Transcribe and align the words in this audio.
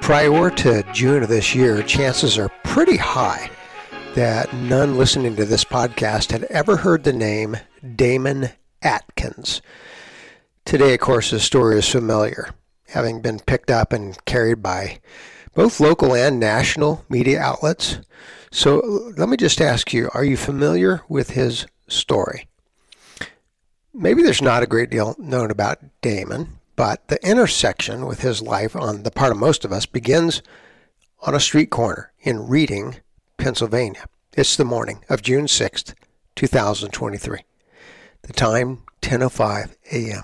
Prior 0.00 0.50
to 0.50 0.84
June 0.92 1.24
of 1.24 1.28
this 1.28 1.54
year, 1.54 1.82
chances 1.82 2.38
are 2.38 2.48
pretty 2.62 2.96
high 2.96 3.50
that 4.14 4.54
none 4.54 4.96
listening 4.96 5.36
to 5.36 5.44
this 5.44 5.64
podcast 5.64 6.30
had 6.30 6.44
ever 6.44 6.76
heard 6.76 7.04
the 7.04 7.12
name 7.12 7.56
Damon 7.96 8.50
Atkins. 8.82 9.60
Today, 10.64 10.94
of 10.94 11.00
course, 11.00 11.30
his 11.30 11.42
story 11.42 11.78
is 11.78 11.88
familiar, 11.88 12.50
having 12.88 13.20
been 13.20 13.40
picked 13.40 13.70
up 13.70 13.92
and 13.92 14.16
carried 14.24 14.62
by 14.62 15.00
both 15.54 15.80
local 15.80 16.14
and 16.14 16.38
national 16.38 17.04
media 17.08 17.40
outlets. 17.40 17.98
So 18.52 19.12
let 19.16 19.28
me 19.28 19.36
just 19.36 19.60
ask 19.60 19.92
you 19.92 20.08
are 20.14 20.24
you 20.24 20.36
familiar 20.36 21.02
with 21.08 21.30
his 21.30 21.66
story? 21.88 22.46
Maybe 23.92 24.22
there's 24.22 24.42
not 24.42 24.62
a 24.62 24.66
great 24.66 24.90
deal 24.90 25.16
known 25.18 25.50
about 25.50 25.78
Damon, 26.00 26.55
but 26.76 27.08
the 27.08 27.26
intersection 27.26 28.06
with 28.06 28.20
his 28.20 28.42
life 28.42 28.76
on 28.76 29.02
the 29.02 29.10
part 29.10 29.32
of 29.32 29.38
most 29.38 29.64
of 29.64 29.72
us 29.72 29.86
begins 29.86 30.42
on 31.22 31.34
a 31.34 31.40
street 31.40 31.70
corner 31.70 32.12
in 32.20 32.46
Reading, 32.46 32.96
Pennsylvania. 33.38 34.04
It's 34.34 34.56
the 34.56 34.64
morning 34.64 35.02
of 35.08 35.22
June 35.22 35.46
6th, 35.46 35.94
2023. 36.36 37.40
The 38.22 38.32
time 38.34 38.82
10:05 39.00 39.74
a.m. 39.92 40.22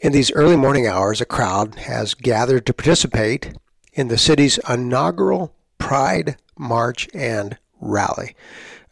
In 0.00 0.12
these 0.12 0.30
early 0.32 0.56
morning 0.56 0.86
hours, 0.86 1.20
a 1.20 1.24
crowd 1.24 1.76
has 1.76 2.14
gathered 2.14 2.66
to 2.66 2.74
participate 2.74 3.54
in 3.94 4.08
the 4.08 4.18
city's 4.18 4.58
inaugural 4.68 5.54
Pride 5.78 6.36
March 6.56 7.08
and 7.14 7.56
Rally, 7.80 8.36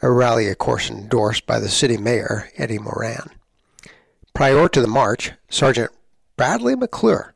a 0.00 0.10
rally, 0.10 0.48
of 0.48 0.59
course, 0.59 0.88
endorsed 0.88 1.46
by 1.46 1.60
the 1.60 1.68
city 1.68 1.96
mayor, 1.96 2.50
Eddie 2.56 2.78
Moran. 2.78 3.30
Prior 4.32 4.68
to 4.68 4.80
the 4.80 4.88
march, 4.88 5.32
Sergeant 5.48 5.90
Bradley 6.36 6.76
McClure, 6.76 7.34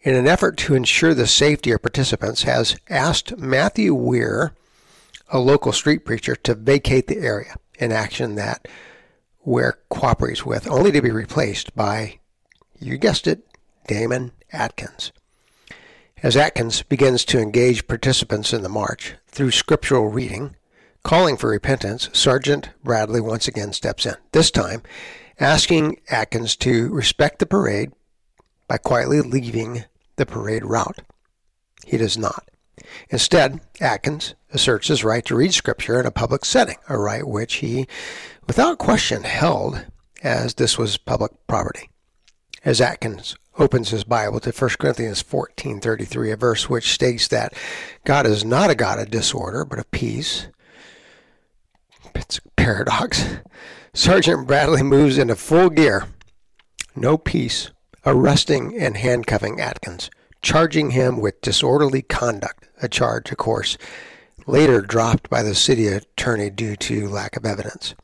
in 0.00 0.14
an 0.14 0.26
effort 0.26 0.56
to 0.58 0.74
ensure 0.74 1.14
the 1.14 1.26
safety 1.26 1.70
of 1.70 1.82
participants, 1.82 2.42
has 2.42 2.76
asked 2.90 3.38
Matthew 3.38 3.94
Weir, 3.94 4.54
a 5.28 5.38
local 5.38 5.72
street 5.72 6.04
preacher, 6.04 6.34
to 6.36 6.54
vacate 6.54 7.06
the 7.06 7.18
area, 7.18 7.54
an 7.78 7.92
action 7.92 8.34
that 8.34 8.66
Weir 9.44 9.78
cooperates 9.88 10.44
with, 10.44 10.68
only 10.68 10.90
to 10.90 11.00
be 11.00 11.10
replaced 11.10 11.74
by, 11.76 12.18
you 12.80 12.98
guessed 12.98 13.28
it, 13.28 13.46
Damon 13.86 14.32
Atkins. 14.52 15.12
As 16.22 16.36
Atkins 16.36 16.82
begins 16.82 17.24
to 17.26 17.38
engage 17.38 17.86
participants 17.86 18.52
in 18.52 18.62
the 18.62 18.68
march 18.68 19.14
through 19.28 19.52
scriptural 19.52 20.08
reading, 20.08 20.56
calling 21.04 21.36
for 21.36 21.50
repentance, 21.50 22.08
Sergeant 22.12 22.70
Bradley 22.82 23.20
once 23.20 23.46
again 23.46 23.72
steps 23.72 24.06
in, 24.06 24.14
this 24.32 24.50
time 24.50 24.82
asking 25.38 26.00
Atkins 26.08 26.56
to 26.56 26.88
respect 26.88 27.38
the 27.38 27.46
parade 27.46 27.92
by 28.68 28.78
quietly 28.78 29.20
leaving 29.20 29.84
the 30.16 30.26
parade 30.26 30.64
route. 30.64 31.00
He 31.86 31.96
does 31.96 32.16
not. 32.16 32.48
Instead, 33.10 33.60
Atkins 33.80 34.34
asserts 34.52 34.88
his 34.88 35.04
right 35.04 35.24
to 35.26 35.36
read 35.36 35.54
Scripture 35.54 36.00
in 36.00 36.06
a 36.06 36.10
public 36.10 36.44
setting, 36.44 36.76
a 36.88 36.98
right 36.98 37.26
which 37.26 37.54
he, 37.56 37.86
without 38.46 38.78
question, 38.78 39.24
held 39.24 39.86
as 40.22 40.54
this 40.54 40.78
was 40.78 40.96
public 40.96 41.32
property. 41.46 41.90
As 42.64 42.80
Atkins 42.80 43.36
opens 43.58 43.90
his 43.90 44.04
Bible 44.04 44.40
to 44.40 44.50
1 44.50 44.78
Corinthians 44.78 45.22
14:33, 45.22 46.32
a 46.32 46.36
verse 46.36 46.68
which 46.68 46.92
states 46.92 47.28
that 47.28 47.52
God 48.04 48.26
is 48.26 48.44
not 48.44 48.70
a 48.70 48.74
God 48.74 48.98
of 48.98 49.10
disorder, 49.10 49.64
but 49.64 49.78
of 49.78 49.90
peace. 49.90 50.48
It's 52.14 52.38
a 52.38 52.48
paradox. 52.56 53.24
Sergeant 53.94 54.46
Bradley 54.46 54.82
moves 54.82 55.18
into 55.18 55.36
full 55.36 55.70
gear. 55.70 56.08
No 56.96 57.18
peace, 57.18 57.70
arresting 58.06 58.76
and 58.78 58.96
handcuffing 58.96 59.60
Atkins, 59.60 60.10
charging 60.42 60.90
him 60.90 61.20
with 61.20 61.40
disorderly 61.40 62.02
conduct, 62.02 62.68
a 62.82 62.88
charge, 62.88 63.30
of 63.30 63.38
course, 63.38 63.78
later 64.46 64.80
dropped 64.80 65.30
by 65.30 65.42
the 65.42 65.54
city 65.54 65.86
attorney 65.86 66.50
due 66.50 66.76
to 66.76 67.08
lack 67.08 67.36
of 67.36 67.46
evidence. 67.46 67.94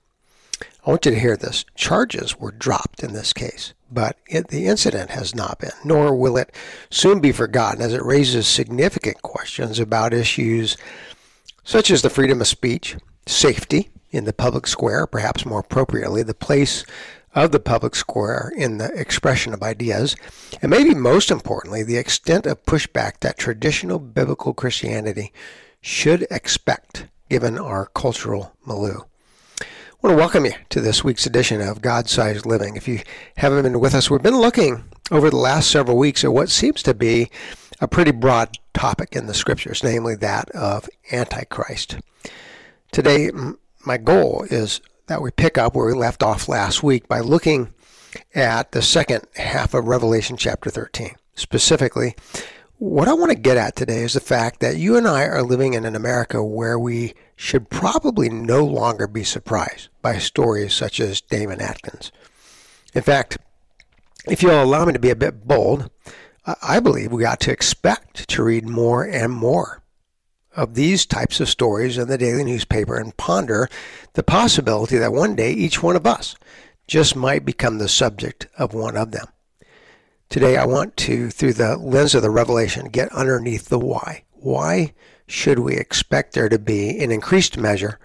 I 0.87 0.91
want 0.91 1.05
you 1.05 1.13
to 1.13 1.21
hear 1.21 1.37
this. 1.37 1.65
Charges 1.75 2.39
were 2.39 2.53
dropped 2.53 3.03
in 3.03 3.13
this 3.13 3.35
case, 3.35 3.75
but 3.91 4.17
it, 4.27 4.49
the 4.49 4.67
incident 4.67 5.11
has 5.11 5.35
not 5.35 5.59
been, 5.59 5.73
nor 5.85 6.15
will 6.15 6.39
it 6.39 6.55
soon 6.89 7.21
be 7.21 7.33
forgotten 7.33 7.83
as 7.83 7.93
it 7.93 8.05
raises 8.05 8.47
significant 8.47 9.21
questions 9.21 9.79
about 9.79 10.15
issues 10.15 10.77
such 11.65 11.91
as 11.91 12.01
the 12.01 12.11
freedom 12.11 12.41
of 12.41 12.49
speech, 12.49 12.97
safety 13.27 13.91
in 14.11 14.25
the 14.25 14.33
public 14.33 14.67
square, 14.67 15.07
perhaps 15.07 15.45
more 15.45 15.61
appropriately, 15.61 16.23
the 16.23 16.35
place 16.35 16.85
of 17.35 17.53
the 17.53 17.61
public 17.61 17.95
square 17.95 18.53
in 18.57 18.79
the 18.79 18.93
expression 18.99 19.55
of 19.55 19.63
ideas, 19.63 20.17
and 20.61 20.71
maybe 20.71 20.95
most 20.95 21.31
importantly, 21.31 21.83
the 21.83 21.97
extent 21.97 22.47
of 22.47 22.65
pushback 22.65 23.21
that 23.21 23.39
traditional 23.39 23.99
biblical 23.99 24.53
Christianity 24.53 25.33
should 25.81 26.27
expect 26.31 27.07
given 27.29 27.59
our 27.59 27.87
cultural 27.87 28.53
milieu. 28.67 29.01
I 29.61 30.07
want 30.07 30.15
to 30.15 30.21
welcome 30.21 30.47
you 30.47 30.55
to 30.71 30.81
this 30.81 31.05
week's 31.05 31.27
edition 31.27 31.61
of 31.61 31.83
God 31.83 32.09
Sized 32.09 32.47
Living. 32.47 32.75
If 32.75 32.89
you 32.89 33.01
haven't 33.37 33.63
been 33.63 33.81
with 33.81 33.95
us, 33.95 34.11
we've 34.11 34.23
been 34.23 34.41
looking 34.41 34.85
over 35.11 35.31
the 35.31 35.37
last 35.37 35.71
several 35.71 35.99
weeks 35.99 36.25
at 36.25 36.33
what 36.33 36.49
seems 36.49 36.83
to 36.85 36.95
be 36.95 37.31
a 37.81 37.89
pretty 37.89 38.11
broad 38.11 38.57
topic 38.75 39.15
in 39.15 39.27
the 39.27 39.35
scriptures, 39.35 39.85
namely 39.85 40.17
that 40.17 40.51
of 40.51 40.89
Antichrist. 41.13 41.99
Today, 42.93 43.31
my 43.85 43.99
goal 43.99 44.47
is 44.51 44.81
that 45.11 45.21
we 45.21 45.33
pick 45.33 45.59
up 45.59 45.75
where 45.75 45.87
we 45.87 45.93
left 45.93 46.23
off 46.23 46.49
last 46.49 46.85
week 46.85 47.09
by 47.09 47.19
looking 47.19 47.75
at 48.33 48.71
the 48.71 48.81
second 48.81 49.27
half 49.35 49.75
of 49.75 49.89
Revelation 49.89 50.37
chapter 50.37 50.71
13. 50.71 51.17
Specifically, 51.35 52.15
what 52.79 53.09
I 53.09 53.15
want 53.15 53.33
to 53.33 53.37
get 53.37 53.57
at 53.57 53.75
today 53.75 54.03
is 54.05 54.13
the 54.13 54.21
fact 54.21 54.61
that 54.61 54.77
you 54.77 54.97
and 54.97 55.09
I 55.09 55.25
are 55.25 55.43
living 55.43 55.75
in 55.75 55.85
an 55.85 55.97
America 55.97 56.45
where 56.45 56.79
we 56.79 57.15
should 57.35 57.69
probably 57.71 58.29
no 58.29 58.65
longer 58.65 59.09
be 59.09 59.25
surprised 59.25 59.89
by 60.01 60.19
stories 60.19 60.75
such 60.75 61.01
as 61.01 61.21
Damon 61.21 61.61
Atkins. 61.61 62.13
In 62.95 63.03
fact, 63.03 63.37
if 64.29 64.45
you'll 64.45 64.63
allow 64.63 64.85
me 64.85 64.93
to 64.93 65.01
be 65.01 65.11
a 65.11 65.17
bit 65.17 65.45
bold, 65.45 65.91
I 66.63 66.79
believe 66.79 67.11
we 67.11 67.25
ought 67.25 67.41
to 67.41 67.53
expect 67.53 68.29
to 68.29 68.45
read 68.45 68.69
more 68.69 69.03
and 69.03 69.33
more 69.33 69.83
of 70.57 70.75
these 70.75 71.07
types 71.07 71.41
of 71.41 71.49
stories 71.49 71.99
in 71.99 72.09
the 72.09 72.19
daily 72.19 72.45
newspaper 72.45 72.97
and 72.97 73.17
ponder 73.17 73.69
the 74.15 74.23
possibility 74.23 74.99
that 74.99 75.13
one 75.13 75.37
day 75.37 75.53
each 75.53 75.83
one 75.83 75.97
of 75.97 76.07
us 76.07 76.35
just 76.87 77.15
might 77.15 77.45
become 77.45 77.79
the 77.79 77.89
subject 77.89 78.49
of 78.59 78.75
one 78.75 78.97
of 78.97 79.13
them. 79.13 79.27
Today, 80.29 80.57
I 80.57 80.65
want 80.65 80.97
to, 80.99 81.31
through 81.31 81.55
the 81.55 81.77
lens 81.77 82.15
of 82.15 82.23
the 82.23 82.31
revelation, 82.31 82.89
get 82.89 83.13
underneath 83.13 83.69
the 83.69 83.79
why. 83.79 84.25
Why 84.33 84.93
should 85.27 85.61
we 85.61 85.77
expect 85.77 86.35
there 86.35 86.49
to 86.49 86.59
be, 86.59 86.91
in 86.91 87.11
increased 87.11 87.57
measure, 87.57 87.99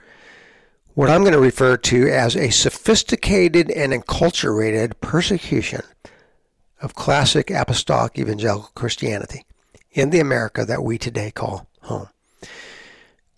what 0.94 1.10
I'm 1.10 1.22
going 1.22 1.34
to 1.34 1.40
refer 1.40 1.78
to 1.78 2.10
as 2.10 2.36
a 2.36 2.50
sophisticated 2.50 3.70
and 3.72 3.92
enculturated 3.92 4.94
persecution 5.02 5.82
of 6.82 6.96
classic 6.96 7.52
apostolic 7.52 8.18
evangelical 8.18 8.72
Christianity 8.76 9.46
in 9.92 10.10
the 10.10 10.20
America 10.20 10.66
that 10.66 10.84
we 10.84 10.98
today 10.98 11.32
call 11.32 11.68
home? 11.82 12.10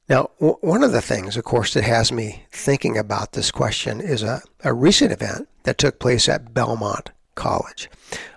Now, 0.09 0.29
w- 0.39 0.57
one 0.61 0.83
of 0.83 0.93
the 0.93 1.01
things, 1.01 1.35
of 1.35 1.43
course, 1.43 1.73
that 1.73 1.83
has 1.83 2.11
me 2.11 2.45
thinking 2.51 2.97
about 2.97 3.33
this 3.33 3.51
question 3.51 3.99
is 3.99 4.23
a, 4.23 4.41
a 4.63 4.73
recent 4.73 5.11
event 5.11 5.49
that 5.63 5.77
took 5.77 5.99
place 5.99 6.29
at 6.29 6.53
Belmont 6.53 7.11
College. 7.35 7.89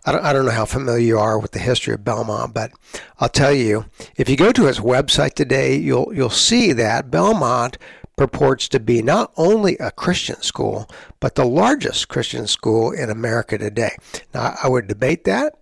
I 0.04 0.12
don't, 0.12 0.24
I 0.24 0.32
don't 0.32 0.46
know 0.46 0.50
how 0.50 0.64
familiar 0.64 0.98
you 0.98 1.18
are 1.18 1.38
with 1.38 1.52
the 1.52 1.60
history 1.60 1.94
of 1.94 2.04
Belmont, 2.04 2.54
but 2.54 2.72
I'll 3.18 3.28
tell 3.28 3.52
you, 3.52 3.86
if 4.16 4.28
you 4.28 4.36
go 4.36 4.50
to 4.52 4.66
its 4.66 4.80
website 4.80 5.34
today, 5.34 5.76
you'll 5.76 6.12
you'll 6.12 6.28
see 6.28 6.72
that 6.72 7.10
Belmont 7.10 7.78
purports 8.16 8.68
to 8.68 8.80
be 8.80 9.00
not 9.00 9.32
only 9.36 9.78
a 9.78 9.90
Christian 9.90 10.42
school, 10.42 10.90
but 11.20 11.36
the 11.36 11.46
largest 11.46 12.08
Christian 12.08 12.46
school 12.46 12.90
in 12.90 13.08
America 13.08 13.56
today. 13.56 13.96
Now, 14.34 14.56
I 14.62 14.68
would 14.68 14.88
debate 14.88 15.24
that, 15.24 15.54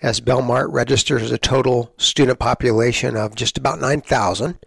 as 0.00 0.18
Belmont 0.18 0.72
registers 0.72 1.30
a 1.30 1.38
total 1.38 1.92
student 1.98 2.40
population 2.40 3.16
of 3.16 3.36
just 3.36 3.56
about 3.56 3.80
9,000 3.80 4.58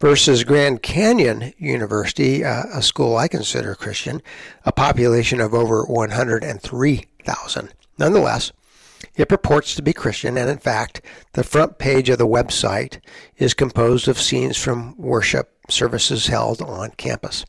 versus 0.00 0.44
Grand 0.44 0.82
Canyon 0.82 1.52
University, 1.58 2.44
uh, 2.44 2.64
a 2.72 2.82
school 2.82 3.16
I 3.16 3.28
consider 3.28 3.74
Christian, 3.74 4.22
a 4.64 4.72
population 4.72 5.40
of 5.40 5.54
over 5.54 5.84
103,000. 5.84 7.74
Nonetheless, 7.98 8.52
it 9.14 9.28
purports 9.28 9.74
to 9.74 9.82
be 9.82 9.92
Christian, 9.92 10.36
and 10.36 10.50
in 10.50 10.58
fact, 10.58 11.00
the 11.32 11.44
front 11.44 11.78
page 11.78 12.08
of 12.08 12.18
the 12.18 12.26
website 12.26 13.00
is 13.38 13.54
composed 13.54 14.08
of 14.08 14.20
scenes 14.20 14.56
from 14.56 14.96
worship 14.96 15.52
services 15.68 16.26
held 16.26 16.60
on 16.62 16.90
campus. 16.92 17.44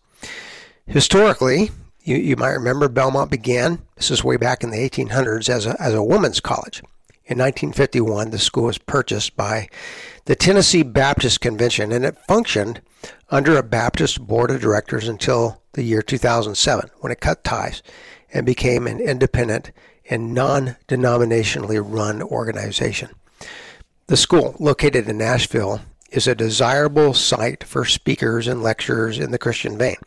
Historically, 0.85 1.71
you, 2.03 2.15
you 2.15 2.35
might 2.37 2.51
remember 2.51 2.87
Belmont 2.87 3.29
began, 3.29 3.81
this 3.95 4.09
is 4.09 4.23
way 4.23 4.37
back 4.37 4.63
in 4.63 4.71
the 4.71 4.89
1800s, 4.89 5.49
as 5.49 5.65
a, 5.65 5.81
as 5.81 5.93
a 5.93 6.03
women's 6.03 6.39
college. 6.39 6.81
In 7.29 7.37
1951, 7.39 8.29
the 8.29 8.39
school 8.39 8.63
was 8.63 8.77
purchased 8.77 9.35
by 9.35 9.67
the 10.25 10.35
Tennessee 10.35 10.81
Baptist 10.81 11.41
Convention, 11.41 11.91
and 11.91 12.05
it 12.05 12.17
functioned 12.25 12.79
under 13.29 13.57
a 13.57 13.63
Baptist 13.63 14.25
board 14.25 14.49
of 14.49 14.61
directors 14.61 15.09
until 15.09 15.61
the 15.73 15.83
year 15.83 16.01
2007, 16.01 16.89
when 17.01 17.11
it 17.11 17.19
cut 17.19 17.43
ties 17.43 17.83
and 18.33 18.45
became 18.45 18.87
an 18.87 19.01
independent 19.01 19.71
and 20.09 20.33
non 20.33 20.77
denominationally 20.87 21.81
run 21.83 22.21
organization. 22.21 23.09
The 24.05 24.15
school, 24.15 24.55
located 24.57 25.09
in 25.09 25.17
Nashville, 25.17 25.81
is 26.09 26.27
a 26.27 26.35
desirable 26.35 27.13
site 27.13 27.61
for 27.61 27.83
speakers 27.83 28.47
and 28.47 28.63
lecturers 28.63 29.19
in 29.19 29.31
the 29.31 29.37
Christian 29.37 29.77
vein, 29.77 29.97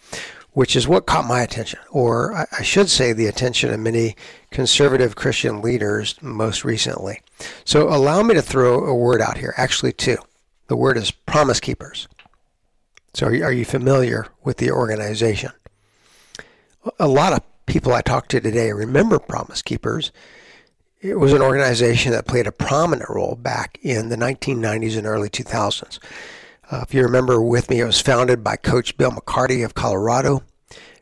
which 0.53 0.75
is 0.75 0.89
what 0.89 1.07
caught 1.07 1.27
my 1.27 1.43
attention, 1.43 1.79
or 1.91 2.35
I 2.35 2.63
should 2.63 2.91
say 2.91 3.13
the 3.13 3.27
attention 3.27 3.73
of 3.73 3.81
many 3.81 4.17
conservative 4.51 5.15
Christian 5.15 5.63
leaders 5.63 6.17
most 6.21 6.65
recently. 6.65 7.21
So 7.65 7.89
allow 7.89 8.23
me 8.23 8.35
to 8.35 8.43
throw 8.43 8.85
a 8.85 8.95
word 8.95 9.21
out 9.21 9.39
here, 9.39 9.55
actually, 9.57 9.93
two. 9.93 10.19
The 10.67 10.77
word 10.77 10.97
is 10.97 11.11
Promise 11.11 11.61
Keepers. 11.61 12.09
So 13.15 13.27
are 13.27 13.53
you, 13.53 13.65
familiar 13.65 14.27
with 14.45 14.59
the 14.59 14.71
organization? 14.71 15.51
A 16.99 17.09
lot 17.09 17.33
of 17.33 17.43
people 17.67 17.93
I 17.93 18.03
talked 18.03 18.31
to 18.33 18.41
today 18.41 18.73
remember 18.73 19.19
Promise 19.19 19.63
Keepers. 19.63 20.13
It 21.01 21.19
was 21.19 21.33
an 21.33 21.43
organization 21.43 22.13
that 22.13 22.27
played 22.27 22.47
a 22.47 22.53
prominent 22.53 23.09
role 23.09 23.35
back 23.35 23.79
in 23.83 24.11
the 24.11 24.17
1990s 24.17 24.97
and 24.97 25.07
early 25.07 25.29
2000s. 25.29 25.99
Uh, 26.71 26.85
if 26.87 26.95
you 26.95 27.03
remember 27.03 27.43
with 27.43 27.69
me, 27.69 27.81
it 27.81 27.85
was 27.85 28.01
founded 28.01 28.45
by 28.45 28.57
Coach 28.57 28.97
Bill 28.97 29.11
McCartney 29.11 29.65
of 29.65 29.75
Colorado. 29.75 30.43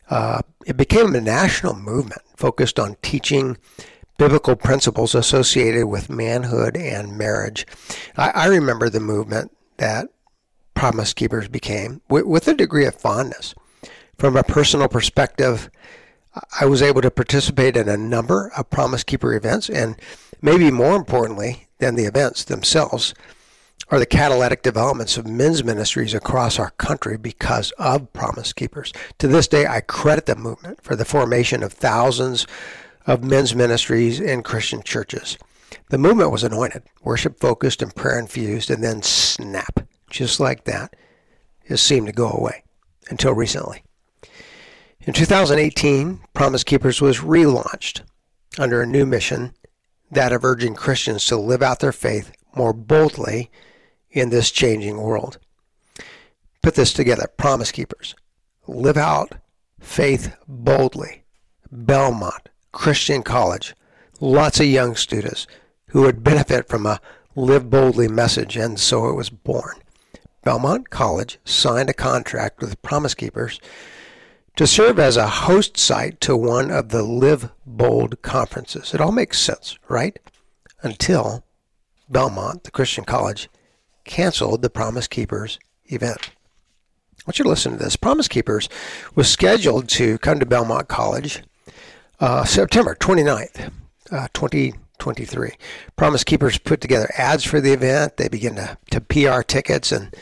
Uh, 0.09 0.41
it 0.67 0.77
became 0.77 1.15
a 1.15 1.21
national 1.21 1.75
movement 1.75 2.23
focused 2.37 2.79
on 2.79 2.97
teaching 3.03 3.59
biblical 4.17 4.57
principles 4.57 5.15
associated 5.15 5.87
with 5.87 6.09
manhood 6.09 6.77
and 6.77 7.19
marriage. 7.19 7.67
I, 8.17 8.31
I 8.31 8.47
remember 8.47 8.89
the 8.89 9.01
movement 9.01 9.55
that 9.77 10.09
Promise 10.75 11.13
Keepers 11.13 11.49
became 11.49 12.01
with, 12.09 12.25
with 12.25 12.49
a 12.49 12.55
degree 12.55 12.87
of 12.87 12.95
fondness. 12.95 13.55
From 14.17 14.37
a 14.37 14.43
personal 14.43 14.89
perspective, 14.89 15.71
I 16.61 16.67
was 16.67 16.83
able 16.83 17.03
to 17.03 17.11
participate 17.11 17.77
in 17.77 17.89
a 17.89 17.97
number 17.97 18.51
of 18.57 18.71
Promise 18.71 19.05
Keeper 19.05 19.35
events, 19.35 19.69
and 19.69 19.97
maybe 20.41 20.71
more 20.71 20.97
importantly 20.97 21.69
than 21.79 21.95
the 21.95 22.05
events 22.05 22.45
themselves, 22.45 23.15
are 23.91 23.99
the 23.99 24.07
catalytic 24.07 24.63
developments 24.63 25.17
of 25.17 25.27
men's 25.27 25.65
ministries 25.65 26.15
across 26.15 26.59
our 26.59 26.71
country 26.73 27.17
because 27.17 27.71
of 27.73 28.13
Promise 28.13 28.53
Keepers. 28.53 28.93
To 29.19 29.29
this 29.29 29.49
day, 29.49 29.67
I 29.67 29.81
credit 29.81 30.27
the 30.27 30.37
movement 30.37 30.83
for 30.83 30.95
the 30.95 31.05
formation 31.05 31.63
of 31.63 31.73
thousands 31.73 32.47
of 33.07 33.25
men's 33.25 33.55
ministries 33.55 34.21
in 34.21 34.43
Christian 34.43 34.83
churches. 34.83 35.39
The 35.91 35.99
movement 35.99 36.31
was 36.31 36.45
anointed, 36.45 36.83
worship 37.03 37.41
focused, 37.41 37.81
and 37.81 37.95
prayer 37.95 38.19
infused, 38.19 38.71
and 38.71 38.85
then 38.85 39.03
snap, 39.03 39.87
just 40.11 40.39
like 40.39 40.65
that, 40.65 40.95
it 41.65 41.79
seemed 41.79 42.07
to 42.07 42.13
go 42.13 42.31
away 42.31 42.65
until 43.09 43.33
recently. 43.33 43.83
In 45.01 45.15
2018, 45.15 46.21
Promise 46.35 46.65
Keepers 46.65 47.01
was 47.01 47.21
relaunched 47.21 48.03
under 48.59 48.83
a 48.83 48.87
new 48.87 49.07
mission 49.07 49.55
that 50.11 50.33
of 50.33 50.45
urging 50.45 50.75
Christians 50.75 51.25
to 51.27 51.37
live 51.37 51.63
out 51.63 51.81
their 51.81 51.93
faith 51.93 52.33
more 52.55 52.73
boldly 52.73 53.51
in 54.11 54.31
this 54.31 54.51
changing 54.51 54.99
world. 54.99 55.39
Put 56.63 56.75
this 56.75 56.93
together 56.93 57.29
Promise 57.37 57.73
Keepers. 57.73 58.15
Live 58.67 58.97
out 58.97 59.35
faith 59.81 60.35
boldly. 60.47 61.25
Belmont 61.71 62.49
Christian 62.73 63.23
College. 63.23 63.75
Lots 64.21 64.61
of 64.61 64.67
young 64.67 64.97
students 64.97 65.47
who 65.89 66.03
would 66.03 66.25
benefit 66.25 66.69
from 66.69 66.87
a 66.87 67.01
Live 67.37 67.71
Boldly 67.71 68.09
message, 68.09 68.57
and 68.57 68.81
so 68.81 69.09
it 69.09 69.15
was 69.15 69.31
born. 69.31 69.77
Belmont 70.43 70.91
College 70.91 71.39
signed 71.45 71.89
a 71.89 71.95
contract 71.95 72.61
with 72.61 72.81
Promise 72.83 73.15
Keepers 73.15 73.61
to 74.57 74.67
serve 74.67 74.99
as 74.99 75.17
a 75.17 75.29
host 75.29 75.77
site 75.77 76.21
to 76.23 76.37
one 76.37 76.71
of 76.71 76.89
the 76.89 77.03
Live 77.03 77.53
Bold 77.65 78.21
conferences. 78.23 78.93
It 78.93 79.01
all 79.01 79.13
makes 79.13 79.39
sense, 79.39 79.79
right? 79.89 80.19
Until 80.83 81.45
Belmont, 82.09 82.65
the 82.65 82.71
Christian 82.71 83.05
college, 83.05 83.49
canceled 84.09 84.63
the 84.63 84.71
Promise 84.71 85.07
Keepers 85.07 85.61
event. 85.87 86.31
I 87.19 87.23
want 87.27 87.39
you 87.39 87.45
to 87.45 87.49
listen 87.49 87.73
to 87.73 87.79
this. 87.79 87.95
Promise 87.95 88.27
Keepers 88.27 88.69
was 89.15 89.31
scheduled 89.31 89.89
to 89.91 90.19
come 90.19 90.41
to 90.41 90.47
Belmont 90.47 90.89
College 90.89 91.43
uh, 92.19 92.45
September 92.45 92.97
29th, 92.97 93.71
uh, 94.11 94.29
2023. 94.33 95.53
Promise 95.95 96.25
Keepers 96.25 96.59
put 96.59 96.81
together 96.81 97.09
ads 97.17 97.45
for 97.45 97.61
the 97.61 97.73
event. 97.73 98.17
They 98.17 98.29
began 98.29 98.57
to, 98.57 98.79
to 98.91 99.01
PR 99.01 99.43
tickets, 99.43 99.93
and 99.93 100.15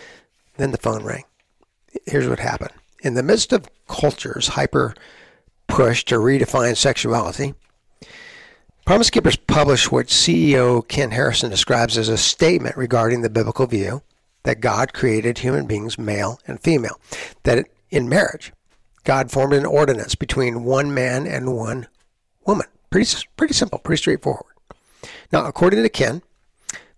then 0.56 0.72
the 0.72 0.78
phone 0.78 1.04
rang. 1.04 1.24
Here's 2.06 2.28
what 2.28 2.40
happened. 2.40 2.72
In 3.02 3.14
the 3.14 3.22
midst 3.22 3.52
of 3.52 3.68
culture's 3.88 4.48
hyper 4.48 4.94
push 5.68 6.04
to 6.06 6.16
redefine 6.16 6.76
sexuality, 6.76 7.54
Promise 8.86 9.10
Keepers 9.10 9.34
published 9.34 9.90
what 9.90 10.06
CEO 10.06 10.86
Ken 10.86 11.10
Harrison 11.10 11.50
describes 11.50 11.98
as 11.98 12.08
a 12.08 12.16
statement 12.16 12.76
regarding 12.76 13.22
the 13.22 13.28
biblical 13.28 13.66
view 13.66 14.00
that 14.44 14.60
God 14.60 14.92
created 14.92 15.38
human 15.38 15.66
beings 15.66 15.98
male 15.98 16.38
and 16.46 16.60
female, 16.60 17.00
that 17.42 17.66
in 17.90 18.08
marriage, 18.08 18.52
God 19.02 19.32
formed 19.32 19.54
an 19.54 19.66
ordinance 19.66 20.14
between 20.14 20.62
one 20.62 20.94
man 20.94 21.26
and 21.26 21.56
one 21.56 21.88
woman. 22.46 22.68
Pretty, 22.88 23.12
pretty 23.36 23.54
simple, 23.54 23.80
pretty 23.80 23.98
straightforward. 23.98 24.54
Now, 25.32 25.46
according 25.46 25.82
to 25.82 25.88
Ken, 25.88 26.22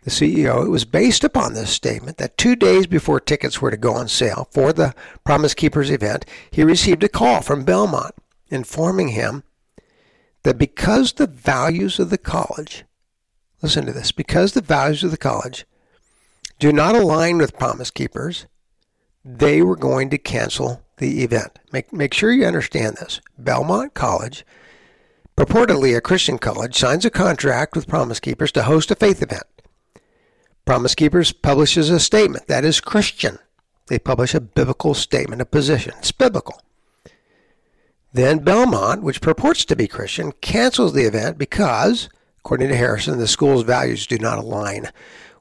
the 0.03 0.11
CEO, 0.11 0.67
it 0.67 0.71
was 0.71 0.85
based 0.85 1.25
upon 1.25 1.55
this 1.55 1.71
statement 1.71 2.19
that 2.19 2.37
two 2.37 2.55
days 2.55 2.87
before 2.87 3.19
tickets 3.19 3.63
were 3.63 3.71
to 3.71 3.79
go 3.79 3.95
on 3.95 4.09
sale 4.09 4.47
for 4.51 4.75
the 4.75 4.95
Promise 5.25 5.55
Keepers 5.55 5.91
event, 5.91 6.27
he 6.51 6.63
received 6.63 7.03
a 7.03 7.09
call 7.09 7.41
from 7.41 7.65
Belmont 7.65 8.15
informing 8.51 9.09
him 9.09 9.43
that 10.49 10.57
because 10.57 11.13
the 11.13 11.27
values 11.27 11.99
of 11.99 12.09
the 12.09 12.17
college, 12.17 12.87
listen 13.61 13.85
to 13.85 13.93
this, 13.93 14.13
because 14.13 14.55
the 14.55 14.63
values 14.63 15.05
of 15.05 15.11
the 15.11 15.19
college 15.19 15.67
do 16.59 16.73
not 16.73 16.95
align 16.95 17.37
with 17.37 17.59
Promise 17.59 17.91
Keepers, 17.91 18.47
they 19.23 19.61
were 19.61 19.77
going 19.77 20.09
to 20.09 20.17
cancel 20.17 20.83
the 20.97 21.23
event. 21.23 21.59
Make, 21.71 21.93
make 21.93 22.15
sure 22.15 22.33
you 22.33 22.47
understand 22.47 22.97
this. 22.97 23.21
Belmont 23.37 23.93
College, 23.93 24.47
purportedly 25.37 25.95
a 25.95 26.01
Christian 26.01 26.39
college, 26.39 26.75
signs 26.75 27.05
a 27.05 27.11
contract 27.11 27.77
with 27.77 27.87
Promise 27.87 28.21
Keepers 28.21 28.53
to 28.53 28.63
host 28.63 28.91
a 28.91 28.95
faith 28.95 29.21
event. 29.21 29.45
Promise 30.65 30.95
Keepers 30.95 31.31
publishes 31.31 31.91
a 31.91 32.01
statement 32.01 32.47
that 32.47 32.65
is 32.65 32.81
Christian. 32.81 33.39
They 33.89 33.99
publish 33.99 34.35
a 34.35 34.41
biblical 34.41 34.95
statement 34.95 35.43
of 35.43 35.51
position. 35.51 35.93
It's 35.99 36.11
biblical. 36.11 36.63
Then 38.13 38.39
Belmont, 38.39 39.03
which 39.03 39.21
purports 39.21 39.65
to 39.67 39.77
be 39.77 39.87
Christian, 39.87 40.33
cancels 40.41 40.95
the 40.95 41.05
event 41.05 41.37
because, 41.37 42.09
according 42.41 42.69
to 42.69 42.77
Harrison, 42.77 43.19
the 43.19 43.29
school's 43.29 43.65
values 43.65 44.07
do 44.07 44.19
not 44.19 44.39
align 44.39 44.91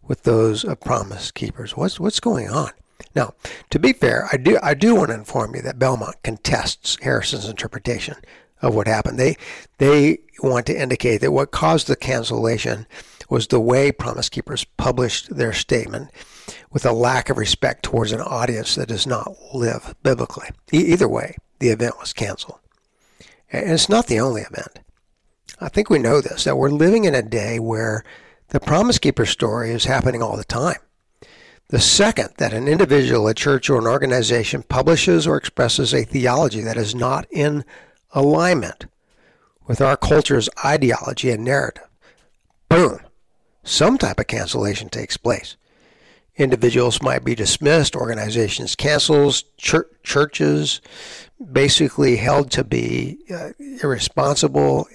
with 0.02 0.24
those 0.24 0.64
of 0.64 0.80
Promise 0.82 1.32
Keepers. 1.32 1.78
What's 1.78 2.00
what's 2.00 2.20
going 2.20 2.50
on? 2.50 2.72
Now, 3.16 3.34
to 3.70 3.80
be 3.80 3.94
fair, 3.94 4.28
I 4.32 4.38
do 4.38 4.60
I 4.62 4.74
do 4.74 4.96
want 4.96 5.10
to 5.10 5.16
inform 5.16 5.56
you 5.56 5.62
that 5.62 5.80
Belmont 5.80 6.16
contests 6.24 6.98
Harrison's 7.02 7.48
interpretation 7.48 8.16
of 8.62 8.76
what 8.76 8.88
happened. 8.88 9.20
They 9.20 9.38
they 9.78 10.20
want 10.42 10.66
to 10.68 10.80
indicate 10.80 11.22
that 11.22 11.32
what 11.32 11.52
caused 11.52 11.88
the 11.88 11.96
cancellation 11.96 12.86
was 13.30 13.48
the 13.48 13.60
way 13.60 13.92
Promise 13.92 14.30
Keepers 14.30 14.64
published 14.78 15.36
their 15.36 15.54
statement 15.54 16.12
with 16.72 16.86
a 16.86 16.94
lack 16.94 17.30
of 17.30 17.38
respect 17.38 17.84
towards 17.84 18.12
an 18.12 18.22
audience 18.22 18.76
that 18.76 18.88
does 18.88 19.06
not 19.06 19.36
live 19.54 19.96
biblically. 20.04 20.50
E- 20.74 20.94
either 20.94 21.08
way, 21.08 21.36
the 21.60 21.70
event 21.70 22.00
was 22.00 22.14
canceled. 22.14 22.60
And 23.52 23.72
it's 23.72 23.90
not 23.90 24.08
the 24.08 24.20
only 24.20 24.42
event. 24.42 24.80
I 25.60 25.70
think 25.70 25.90
we 25.90 26.00
know 26.00 26.22
this, 26.22 26.44
that 26.44 26.58
we're 26.58 26.70
living 26.70 27.06
in 27.06 27.16
a 27.16 27.22
day 27.22 27.60
where 27.60 28.04
the 28.50 28.60
Promise 28.60 29.00
Keeper 29.00 29.26
story 29.26 29.72
is 29.72 29.86
happening 29.86 30.22
all 30.22 30.38
the 30.38 30.44
time. 30.44 30.78
The 31.70 31.80
second 31.80 32.30
that 32.38 32.54
an 32.54 32.68
individual, 32.68 33.28
a 33.28 33.34
church, 33.34 33.70
or 33.70 33.80
an 33.80 33.88
organization 33.88 34.64
publishes 34.64 35.28
or 35.28 35.36
expresses 35.36 35.94
a 35.94 36.04
theology 36.04 36.62
that 36.62 36.78
is 36.78 36.96
not 36.96 37.28
in 37.30 37.66
alignment 38.12 38.86
with 39.66 39.82
our 39.82 39.98
culture's 39.98 40.50
ideology 40.64 41.30
and 41.30 41.44
narrative, 41.44 41.88
boom, 42.70 43.00
some 43.64 43.98
type 43.98 44.20
of 44.20 44.28
cancellation 44.28 44.88
takes 44.88 45.18
place. 45.18 45.58
Individuals 46.38 47.02
might 47.02 47.26
be 47.26 47.36
dismissed, 47.36 47.96
organizations 47.96 48.76
canceled, 48.76 49.44
church, 49.58 49.88
churches 50.04 50.80
basically 51.52 52.18
held 52.18 52.52
to 52.52 52.64
be 52.64 53.20
uh, 53.34 53.50
irresponsible. 53.60 54.88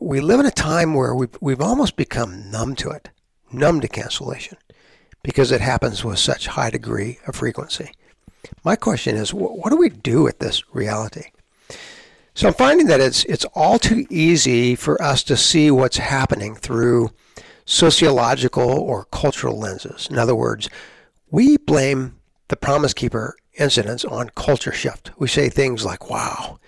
We 0.00 0.20
live 0.20 0.40
in 0.40 0.46
a 0.46 0.50
time 0.50 0.94
where 0.94 1.14
we've, 1.14 1.36
we've 1.40 1.60
almost 1.60 1.96
become 1.96 2.50
numb 2.50 2.74
to 2.76 2.90
it, 2.90 3.10
numb 3.52 3.80
to 3.80 3.88
cancellation, 3.88 4.58
because 5.22 5.52
it 5.52 5.60
happens 5.60 6.04
with 6.04 6.18
such 6.18 6.46
high 6.46 6.70
degree 6.70 7.18
of 7.26 7.36
frequency. 7.36 7.92
My 8.64 8.76
question 8.76 9.16
is, 9.16 9.34
what 9.34 9.70
do 9.70 9.76
we 9.76 9.90
do 9.90 10.22
with 10.22 10.38
this 10.38 10.62
reality? 10.74 11.30
So 12.34 12.48
I'm 12.48 12.54
finding 12.54 12.86
that 12.86 13.00
it's 13.00 13.24
it's 13.24 13.44
all 13.54 13.78
too 13.78 14.06
easy 14.08 14.74
for 14.74 15.00
us 15.02 15.22
to 15.24 15.36
see 15.36 15.70
what's 15.70 15.98
happening 15.98 16.54
through 16.54 17.10
sociological 17.66 18.70
or 18.70 19.04
cultural 19.06 19.58
lenses. 19.58 20.08
In 20.10 20.16
other 20.16 20.34
words, 20.34 20.70
we 21.30 21.56
blame 21.58 22.18
the 22.48 22.56
Promise 22.56 22.94
Keeper 22.94 23.36
incidents 23.60 24.04
on 24.04 24.30
culture 24.30 24.72
shift. 24.72 25.10
We 25.18 25.28
say 25.28 25.48
things 25.48 25.84
like, 25.84 26.10
wow, 26.10 26.58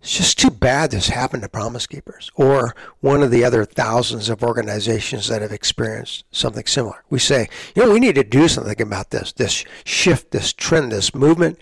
It's 0.00 0.16
just 0.16 0.38
too 0.38 0.50
bad 0.50 0.90
this 0.92 1.08
happened 1.08 1.42
to 1.42 1.48
Promise 1.48 1.86
Keepers 1.88 2.30
or 2.36 2.74
one 3.00 3.22
of 3.22 3.30
the 3.30 3.44
other 3.44 3.64
thousands 3.64 4.28
of 4.28 4.42
organizations 4.42 5.26
that 5.28 5.42
have 5.42 5.52
experienced 5.52 6.24
something 6.30 6.66
similar. 6.66 7.02
We 7.10 7.18
say, 7.18 7.48
you 7.74 7.84
know, 7.84 7.92
we 7.92 8.00
need 8.00 8.14
to 8.14 8.24
do 8.24 8.46
something 8.46 8.80
about 8.80 9.10
this, 9.10 9.32
this 9.32 9.64
shift, 9.84 10.30
this 10.30 10.52
trend, 10.52 10.92
this 10.92 11.14
movement 11.14 11.58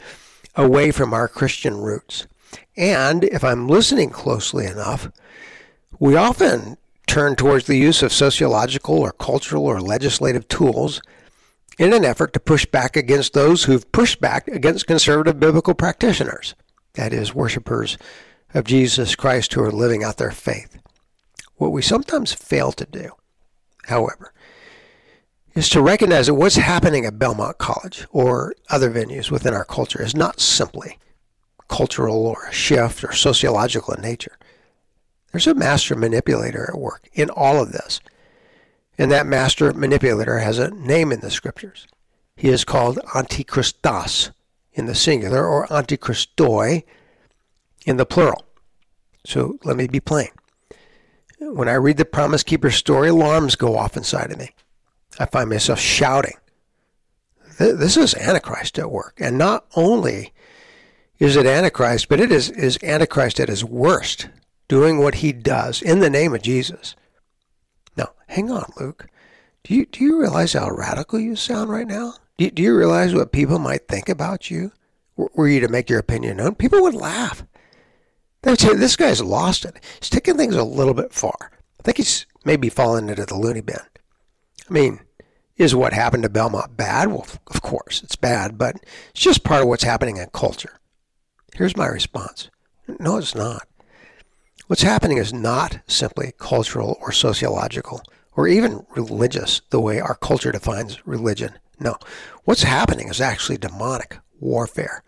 away 0.56 0.90
from 0.90 1.14
our 1.14 1.26
Christian 1.26 1.78
roots. 1.78 2.26
And 2.76 3.24
if 3.24 3.42
I'm 3.42 3.68
listening 3.68 4.10
closely 4.10 4.66
enough, 4.66 5.10
we 5.98 6.16
often 6.16 6.76
turn 7.06 7.36
towards 7.36 7.66
the 7.66 7.76
use 7.76 8.02
of 8.02 8.12
sociological 8.12 8.98
or 8.98 9.12
cultural 9.12 9.64
or 9.64 9.80
legislative 9.80 10.48
tools 10.48 11.00
in 11.78 11.92
an 11.92 12.04
effort 12.04 12.32
to 12.32 12.40
push 12.40 12.66
back 12.66 12.96
against 12.96 13.32
those 13.32 13.64
who've 13.64 13.90
pushed 13.92 14.20
back 14.20 14.48
against 14.48 14.86
conservative 14.86 15.40
biblical 15.40 15.74
practitioners, 15.74 16.54
that 16.94 17.12
is, 17.12 17.34
worshipers 17.34 17.98
of 18.52 18.64
Jesus 18.64 19.16
Christ 19.16 19.52
who 19.52 19.62
are 19.62 19.72
living 19.72 20.04
out 20.04 20.16
their 20.16 20.30
faith. 20.30 20.78
What 21.56 21.72
we 21.72 21.82
sometimes 21.82 22.32
fail 22.32 22.72
to 22.72 22.86
do, 22.86 23.12
however, 23.84 24.32
is 25.54 25.68
to 25.70 25.82
recognize 25.82 26.26
that 26.26 26.34
what's 26.34 26.56
happening 26.56 27.04
at 27.04 27.18
Belmont 27.18 27.58
College 27.58 28.06
or 28.10 28.54
other 28.70 28.90
venues 28.90 29.30
within 29.30 29.54
our 29.54 29.64
culture 29.64 30.02
is 30.02 30.14
not 30.14 30.40
simply 30.40 30.98
cultural 31.68 32.26
or 32.26 32.46
a 32.46 32.52
shift 32.52 33.04
or 33.04 33.12
sociological 33.12 33.94
in 33.94 34.02
nature. 34.02 34.36
There's 35.32 35.46
a 35.46 35.54
master 35.54 35.96
manipulator 35.96 36.68
at 36.68 36.78
work 36.78 37.08
in 37.12 37.30
all 37.30 37.60
of 37.60 37.72
this. 37.72 38.00
And 38.96 39.10
that 39.10 39.26
master 39.26 39.72
manipulator 39.72 40.38
has 40.38 40.58
a 40.58 40.70
name 40.70 41.10
in 41.12 41.20
the 41.20 41.30
scriptures. 41.30 41.86
He 42.36 42.48
is 42.48 42.64
called 42.64 42.98
Antichristos 43.14 44.30
in 44.72 44.86
the 44.86 44.94
singular 44.94 45.46
or 45.46 45.66
Antichristoi 45.68 46.84
in 47.86 47.96
the 47.96 48.06
plural. 48.06 48.44
So 49.24 49.58
let 49.64 49.76
me 49.76 49.86
be 49.86 50.00
plain. 50.00 50.28
When 51.38 51.68
I 51.68 51.74
read 51.74 51.96
the 51.96 52.04
Promise 52.04 52.42
Keeper 52.42 52.70
story, 52.70 53.08
alarms 53.08 53.56
go 53.56 53.76
off 53.76 53.96
inside 53.96 54.30
of 54.30 54.38
me. 54.38 54.50
I 55.18 55.26
find 55.26 55.50
myself 55.50 55.78
shouting. 55.78 56.36
This 57.58 57.96
is 57.96 58.14
Antichrist 58.14 58.78
at 58.78 58.90
work. 58.90 59.14
And 59.18 59.38
not 59.38 59.66
only 59.76 60.32
is 61.18 61.36
it 61.36 61.46
Antichrist, 61.46 62.08
but 62.08 62.20
it 62.20 62.32
is, 62.32 62.50
is 62.50 62.78
Antichrist 62.82 63.38
at 63.38 63.48
his 63.48 63.64
worst, 63.64 64.28
doing 64.68 64.98
what 64.98 65.16
he 65.16 65.32
does 65.32 65.80
in 65.82 66.00
the 66.00 66.10
name 66.10 66.34
of 66.34 66.42
Jesus. 66.42 66.96
Hang 68.34 68.50
on, 68.50 68.72
Luke. 68.80 69.06
Do 69.62 69.76
you, 69.76 69.86
do 69.86 70.02
you 70.02 70.20
realize 70.20 70.54
how 70.54 70.68
radical 70.68 71.20
you 71.20 71.36
sound 71.36 71.70
right 71.70 71.86
now? 71.86 72.14
Do, 72.36 72.50
do 72.50 72.64
you 72.64 72.76
realize 72.76 73.14
what 73.14 73.30
people 73.30 73.60
might 73.60 73.86
think 73.86 74.08
about 74.08 74.50
you? 74.50 74.72
Were 75.16 75.46
you 75.46 75.60
to 75.60 75.68
make 75.68 75.88
your 75.88 76.00
opinion 76.00 76.38
known? 76.38 76.56
People 76.56 76.82
would 76.82 76.96
laugh. 76.96 77.44
They 78.42 78.50
would 78.50 78.58
say, 78.58 78.74
this 78.74 78.96
guy's 78.96 79.22
lost 79.22 79.64
it. 79.64 79.76
He's 80.00 80.10
taking 80.10 80.36
things 80.36 80.56
a 80.56 80.64
little 80.64 80.94
bit 80.94 81.12
far. 81.12 81.52
I 81.78 81.82
think 81.84 81.98
he's 81.98 82.26
maybe 82.44 82.68
fallen 82.68 83.08
into 83.08 83.24
the 83.24 83.36
loony 83.36 83.60
bin. 83.60 83.76
I 84.68 84.72
mean, 84.72 84.98
is 85.56 85.76
what 85.76 85.92
happened 85.92 86.24
to 86.24 86.28
Belmont 86.28 86.76
bad? 86.76 87.06
Well, 87.06 87.28
of 87.46 87.62
course, 87.62 88.02
it's 88.02 88.16
bad, 88.16 88.58
but 88.58 88.74
it's 89.10 89.22
just 89.22 89.44
part 89.44 89.62
of 89.62 89.68
what's 89.68 89.84
happening 89.84 90.16
in 90.16 90.26
culture. 90.32 90.80
Here's 91.54 91.76
my 91.76 91.86
response 91.86 92.50
No, 92.98 93.16
it's 93.16 93.36
not. 93.36 93.68
What's 94.66 94.82
happening 94.82 95.18
is 95.18 95.32
not 95.32 95.78
simply 95.86 96.32
cultural 96.36 96.98
or 97.00 97.12
sociological 97.12 98.02
or 98.36 98.48
even 98.48 98.84
religious, 98.90 99.60
the 99.70 99.80
way 99.80 100.00
our 100.00 100.14
culture 100.14 100.52
defines 100.52 101.06
religion. 101.06 101.54
No, 101.78 101.96
what's 102.44 102.62
happening 102.62 103.08
is 103.08 103.20
actually 103.20 103.58
demonic 103.58 104.18
warfare. 104.40 105.02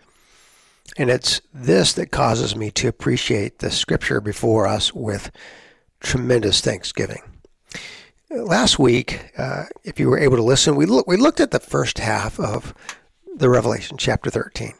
And 0.96 1.10
it's 1.10 1.40
this 1.52 1.92
that 1.94 2.10
causes 2.10 2.56
me 2.56 2.70
to 2.72 2.88
appreciate 2.88 3.58
the 3.58 3.70
scripture 3.70 4.20
before 4.20 4.66
us 4.66 4.94
with 4.94 5.30
tremendous 6.00 6.60
thanksgiving. 6.60 7.22
Last 8.30 8.78
week, 8.78 9.30
uh, 9.38 9.64
if 9.84 10.00
you 10.00 10.08
were 10.08 10.18
able 10.18 10.36
to 10.36 10.42
listen, 10.42 10.76
we, 10.76 10.86
look, 10.86 11.06
we 11.06 11.16
looked 11.16 11.40
at 11.40 11.50
the 11.50 11.60
first 11.60 11.98
half 11.98 12.40
of 12.40 12.74
the 13.36 13.48
Revelation, 13.48 13.96
chapter 13.98 14.30
13. 14.30 14.72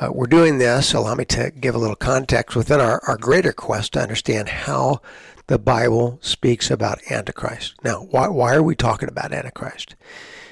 Uh, 0.00 0.10
we're 0.12 0.26
doing 0.26 0.58
this, 0.58 0.92
allow 0.94 1.14
me 1.14 1.24
to 1.24 1.50
give 1.50 1.74
a 1.74 1.78
little 1.78 1.96
context 1.96 2.56
within 2.56 2.80
our, 2.80 3.00
our 3.06 3.16
greater 3.16 3.52
quest 3.52 3.92
to 3.92 4.00
understand 4.00 4.48
how 4.48 5.00
the 5.46 5.58
Bible 5.58 6.18
speaks 6.22 6.70
about 6.70 7.00
Antichrist. 7.10 7.74
Now, 7.84 8.02
why, 8.10 8.28
why 8.28 8.54
are 8.54 8.62
we 8.62 8.74
talking 8.74 9.08
about 9.08 9.32
Antichrist? 9.32 9.96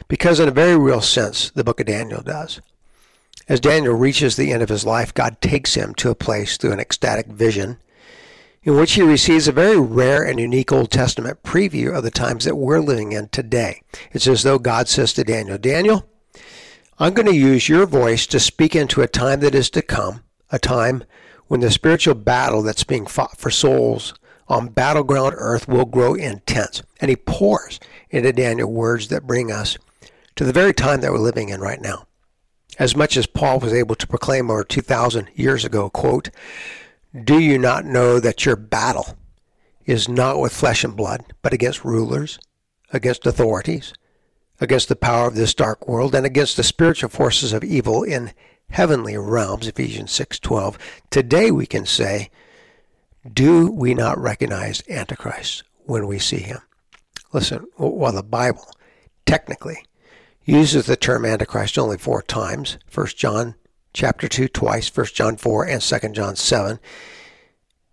Because, 0.09 0.41
in 0.41 0.49
a 0.49 0.53
very 0.53 0.77
real 0.77 1.01
sense, 1.01 1.51
the 1.51 1.65
book 1.65 1.81
of 1.81 1.87
Daniel 1.87 2.23
does. 2.23 2.61
As 3.49 3.61
Daniel 3.61 3.95
reaches 3.95 4.37
the 4.37 4.53
end 4.53 4.63
of 4.63 4.69
his 4.69 4.85
life, 4.85 5.15
God 5.15 5.41
takes 5.41 5.75
him 5.75 5.95
to 5.97 6.11
a 6.11 6.15
place 6.15 6.57
through 6.57 6.73
an 6.73 6.81
ecstatic 6.81 7.27
vision 7.27 7.79
in 8.63 8.77
which 8.77 8.93
he 8.93 9.03
receives 9.03 9.49
a 9.49 9.53
very 9.53 9.81
rare 9.81 10.23
and 10.23 10.39
unique 10.39 10.71
Old 10.71 10.91
Testament 10.91 11.43
preview 11.43 11.97
of 11.97 12.05
the 12.05 12.11
times 12.11 12.45
that 12.45 12.57
we're 12.57 12.81
living 12.81 13.13
in 13.13 13.29
today. 13.29 13.83
It's 14.13 14.27
as 14.27 14.43
though 14.43 14.59
God 14.59 14.89
says 14.89 15.13
to 15.15 15.25
Daniel, 15.25 15.57
Daniel, 15.57 16.07
I'm 16.99 17.15
going 17.15 17.27
to 17.27 17.35
use 17.35 17.69
your 17.69 17.87
voice 17.87 18.27
to 18.27 18.39
speak 18.39 18.77
into 18.77 19.01
a 19.01 19.09
time 19.09 19.41
that 19.41 19.55
is 19.55 19.71
to 19.71 19.83
come, 19.83 20.25
a 20.51 20.59
time 20.59 21.05
when 21.47 21.61
the 21.61 21.71
spiritual 21.71 22.15
battle 22.15 22.63
that's 22.63 22.85
being 22.85 23.07
fought 23.07 23.39
for 23.39 23.51
souls 23.51 24.13
on 24.51 24.69
battleground 24.69 25.35
earth 25.39 25.67
will 25.67 25.87
grow 25.87 26.15
intense. 26.15 26.83
And 27.01 27.09
he 27.09 27.17
pours 27.17 27.81
into 28.11 28.33
Daniel 28.33 28.71
words 28.71 29.09
that 29.09 29.27
bring 29.27 29.51
us 29.51 29.79
to 30.37 30.45
the 30.45 30.53
very 30.53 30.75
time 30.75 31.01
that 31.01 31.13
we're 31.13 31.19
living 31.19 31.49
in 31.49 31.61
right 31.61 31.81
now 31.81 32.07
as 32.81 32.97
much 32.97 33.17
as 33.17 33.27
Paul 33.27 33.61
was 33.61 33.75
able 33.75 33.95
to 33.95 34.07
proclaim 34.07 34.51
over 34.51 34.65
2,000 34.65 35.29
years 35.35 35.65
ago, 35.67 35.91
quote, 35.91 36.31
Do 37.25 37.39
you 37.39 37.59
not 37.59 37.85
know 37.85 38.19
that 38.19 38.47
your 38.47 38.57
battle 38.57 39.19
is 39.85 40.09
not 40.09 40.41
with 40.41 40.53
flesh 40.53 40.83
and 40.83 40.97
blood, 40.97 41.25
but 41.43 41.53
against 41.53 41.85
rulers, 41.85 42.39
against 42.91 43.27
authorities, 43.27 43.93
against 44.61 44.89
the 44.89 44.97
power 44.97 45.27
of 45.27 45.35
this 45.35 45.55
dark 45.55 45.87
world, 45.87 46.15
and 46.15 46.25
against 46.25 46.57
the 46.57 46.63
spiritual 46.63 47.11
forces 47.11 47.53
of 47.53 47.63
evil 47.63 48.03
in 48.03 48.33
heavenly 48.71 49.17
realms, 49.17 49.67
Ephesians 49.67 50.11
6:12. 50.13 50.79
Today 51.11 51.51
we 51.51 51.67
can 51.67 51.85
say, 51.85 52.31
do 53.31 53.71
we 53.71 53.95
not 53.95 54.19
recognize 54.19 54.83
Antichrist 54.89 55.63
when 55.85 56.07
we 56.07 56.19
see 56.19 56.41
him? 56.41 56.61
Listen, 57.33 57.67
while 57.77 58.13
the 58.13 58.23
Bible 58.23 58.67
technically 59.27 59.85
uses 60.45 60.87
the 60.87 60.97
term 60.97 61.25
Antichrist 61.25 61.79
only 61.79 61.99
four 61.99 62.23
times. 62.23 62.79
1 62.93 63.07
John 63.17 63.55
chapter 63.93 64.29
2 64.29 64.49
twice, 64.49 64.95
1 64.95 65.07
John 65.15 65.37
4 65.37 65.67
and 65.67 65.83
2 65.83 65.99
John 66.11 66.37
7. 66.37 66.79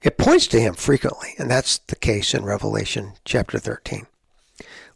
It 0.01 0.17
points 0.17 0.47
to 0.47 0.59
him 0.59 0.73
frequently, 0.73 1.33
and 1.37 1.49
that's 1.49 1.79
the 1.79 1.95
case 1.95 2.33
in 2.33 2.45
Revelation 2.45 3.13
chapter 3.25 3.59
13. 3.59 4.07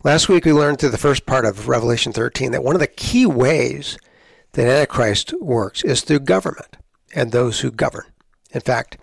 Last 0.03 0.29
week 0.29 0.45
we 0.45 0.53
learned 0.53 0.79
through 0.79 0.89
the 0.89 0.97
first 0.97 1.25
part 1.25 1.45
of 1.45 1.67
Revelation 1.67 2.11
13 2.13 2.51
that 2.51 2.63
one 2.63 2.75
of 2.75 2.81
the 2.81 2.87
key 2.87 3.25
ways 3.25 3.97
that 4.53 4.67
Antichrist 4.67 5.33
works 5.39 5.83
is 5.83 6.01
through 6.01 6.21
government 6.21 6.77
and 7.13 7.31
those 7.31 7.59
who 7.59 7.71
govern. 7.71 8.05
In 8.51 8.61
fact, 8.61 8.97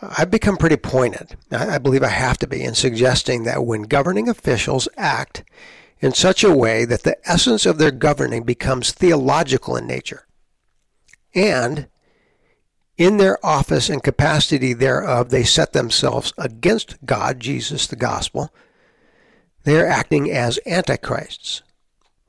I've 0.00 0.30
become 0.30 0.56
pretty 0.56 0.76
pointed, 0.76 1.36
I 1.50 1.78
believe 1.78 2.02
I 2.02 2.08
have 2.08 2.38
to 2.38 2.46
be, 2.46 2.62
in 2.62 2.74
suggesting 2.74 3.44
that 3.44 3.64
when 3.64 3.82
governing 3.82 4.28
officials 4.28 4.88
act 4.96 5.42
in 6.00 6.12
such 6.12 6.44
a 6.44 6.54
way 6.54 6.84
that 6.84 7.02
the 7.02 7.16
essence 7.28 7.64
of 7.64 7.78
their 7.78 7.90
governing 7.90 8.42
becomes 8.42 8.92
theological 8.92 9.76
in 9.76 9.86
nature. 9.86 10.26
And 11.34 11.88
in 12.98 13.16
their 13.16 13.44
office 13.44 13.88
and 13.88 14.02
capacity 14.02 14.72
thereof, 14.72 15.30
they 15.30 15.44
set 15.44 15.72
themselves 15.72 16.32
against 16.36 17.04
God, 17.04 17.40
Jesus, 17.40 17.86
the 17.86 17.96
gospel. 17.96 18.52
They 19.64 19.80
are 19.80 19.86
acting 19.86 20.30
as 20.30 20.58
antichrists. 20.66 21.62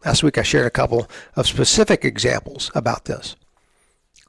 Last 0.05 0.23
week 0.23 0.37
I 0.37 0.43
shared 0.43 0.67
a 0.67 0.71
couple 0.71 1.07
of 1.35 1.47
specific 1.47 2.05
examples 2.05 2.71
about 2.73 3.05
this. 3.05 3.35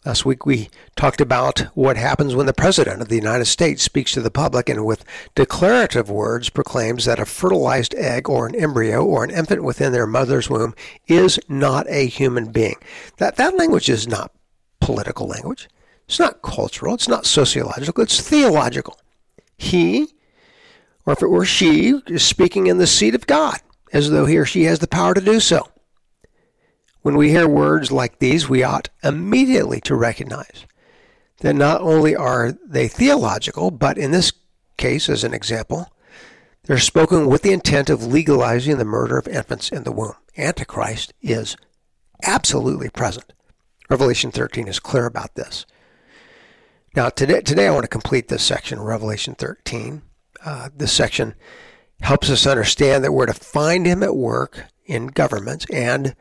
Last 0.04 0.24
week 0.24 0.46
we 0.46 0.68
talked 0.94 1.20
about 1.20 1.60
what 1.74 1.96
happens 1.96 2.34
when 2.34 2.46
the 2.46 2.52
President 2.52 3.02
of 3.02 3.08
the 3.08 3.16
United 3.16 3.46
States 3.46 3.82
speaks 3.82 4.12
to 4.12 4.20
the 4.20 4.30
public 4.30 4.68
and 4.68 4.86
with 4.86 5.04
declarative 5.34 6.08
words 6.08 6.50
proclaims 6.50 7.04
that 7.04 7.18
a 7.18 7.26
fertilized 7.26 7.94
egg 7.96 8.28
or 8.28 8.46
an 8.46 8.54
embryo 8.54 9.04
or 9.04 9.24
an 9.24 9.30
infant 9.30 9.64
within 9.64 9.92
their 9.92 10.06
mother's 10.06 10.48
womb 10.48 10.74
is 11.08 11.40
not 11.48 11.86
a 11.88 12.06
human 12.06 12.52
being. 12.52 12.76
That, 13.16 13.36
that 13.36 13.58
language 13.58 13.88
is 13.88 14.06
not 14.06 14.32
political 14.80 15.26
language. 15.26 15.68
It's 16.06 16.20
not 16.20 16.42
cultural. 16.42 16.94
It's 16.94 17.08
not 17.08 17.26
sociological. 17.26 18.04
It's 18.04 18.20
theological. 18.20 18.98
He, 19.56 20.08
or 21.04 21.12
if 21.12 21.22
it 21.22 21.28
were 21.28 21.44
she, 21.44 22.00
is 22.06 22.22
speaking 22.22 22.68
in 22.68 22.78
the 22.78 22.86
seat 22.86 23.16
of 23.16 23.26
God 23.26 23.58
as 23.92 24.10
though 24.10 24.26
he 24.26 24.38
or 24.38 24.44
she 24.44 24.64
has 24.64 24.78
the 24.78 24.86
power 24.86 25.12
to 25.12 25.20
do 25.20 25.40
so. 25.40 25.68
When 27.08 27.16
we 27.16 27.30
hear 27.30 27.48
words 27.48 27.90
like 27.90 28.18
these, 28.18 28.50
we 28.50 28.62
ought 28.62 28.90
immediately 29.02 29.80
to 29.80 29.94
recognize 29.94 30.66
that 31.38 31.56
not 31.56 31.80
only 31.80 32.14
are 32.14 32.52
they 32.52 32.86
theological, 32.86 33.70
but 33.70 33.96
in 33.96 34.10
this 34.10 34.30
case, 34.76 35.08
as 35.08 35.24
an 35.24 35.32
example, 35.32 35.90
they're 36.64 36.76
spoken 36.76 37.26
with 37.26 37.40
the 37.40 37.52
intent 37.54 37.88
of 37.88 38.04
legalizing 38.04 38.76
the 38.76 38.84
murder 38.84 39.16
of 39.16 39.26
infants 39.26 39.72
in 39.72 39.84
the 39.84 39.90
womb. 39.90 40.16
Antichrist 40.36 41.14
is 41.22 41.56
absolutely 42.24 42.90
present. 42.90 43.32
Revelation 43.88 44.30
13 44.30 44.68
is 44.68 44.78
clear 44.78 45.06
about 45.06 45.34
this. 45.34 45.64
Now, 46.94 47.08
today, 47.08 47.40
today 47.40 47.68
I 47.68 47.72
want 47.72 47.84
to 47.84 47.88
complete 47.88 48.28
this 48.28 48.42
section, 48.42 48.82
Revelation 48.82 49.34
13. 49.34 50.02
Uh, 50.44 50.68
this 50.76 50.92
section 50.92 51.36
helps 52.02 52.28
us 52.28 52.46
understand 52.46 53.02
that 53.02 53.12
we're 53.12 53.24
to 53.24 53.32
find 53.32 53.86
Him 53.86 54.02
at 54.02 54.14
work 54.14 54.66
in 54.84 55.06
governments 55.06 55.64
and 55.72 56.14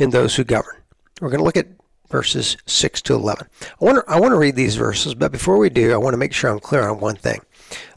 in 0.00 0.10
those 0.10 0.36
who 0.36 0.44
govern. 0.44 0.76
We're 1.20 1.30
going 1.30 1.40
to 1.40 1.44
look 1.44 1.56
at 1.56 1.68
verses 2.08 2.56
6 2.66 3.02
to 3.02 3.14
11. 3.14 3.46
I 3.80 3.84
want 3.84 4.04
to, 4.04 4.12
I 4.12 4.18
want 4.18 4.32
to 4.32 4.38
read 4.38 4.56
these 4.56 4.76
verses, 4.76 5.14
but 5.14 5.32
before 5.32 5.58
we 5.58 5.70
do, 5.70 5.92
I 5.92 5.96
want 5.96 6.14
to 6.14 6.18
make 6.18 6.32
sure 6.32 6.50
I'm 6.50 6.60
clear 6.60 6.88
on 6.88 7.00
one 7.00 7.16
thing. 7.16 7.40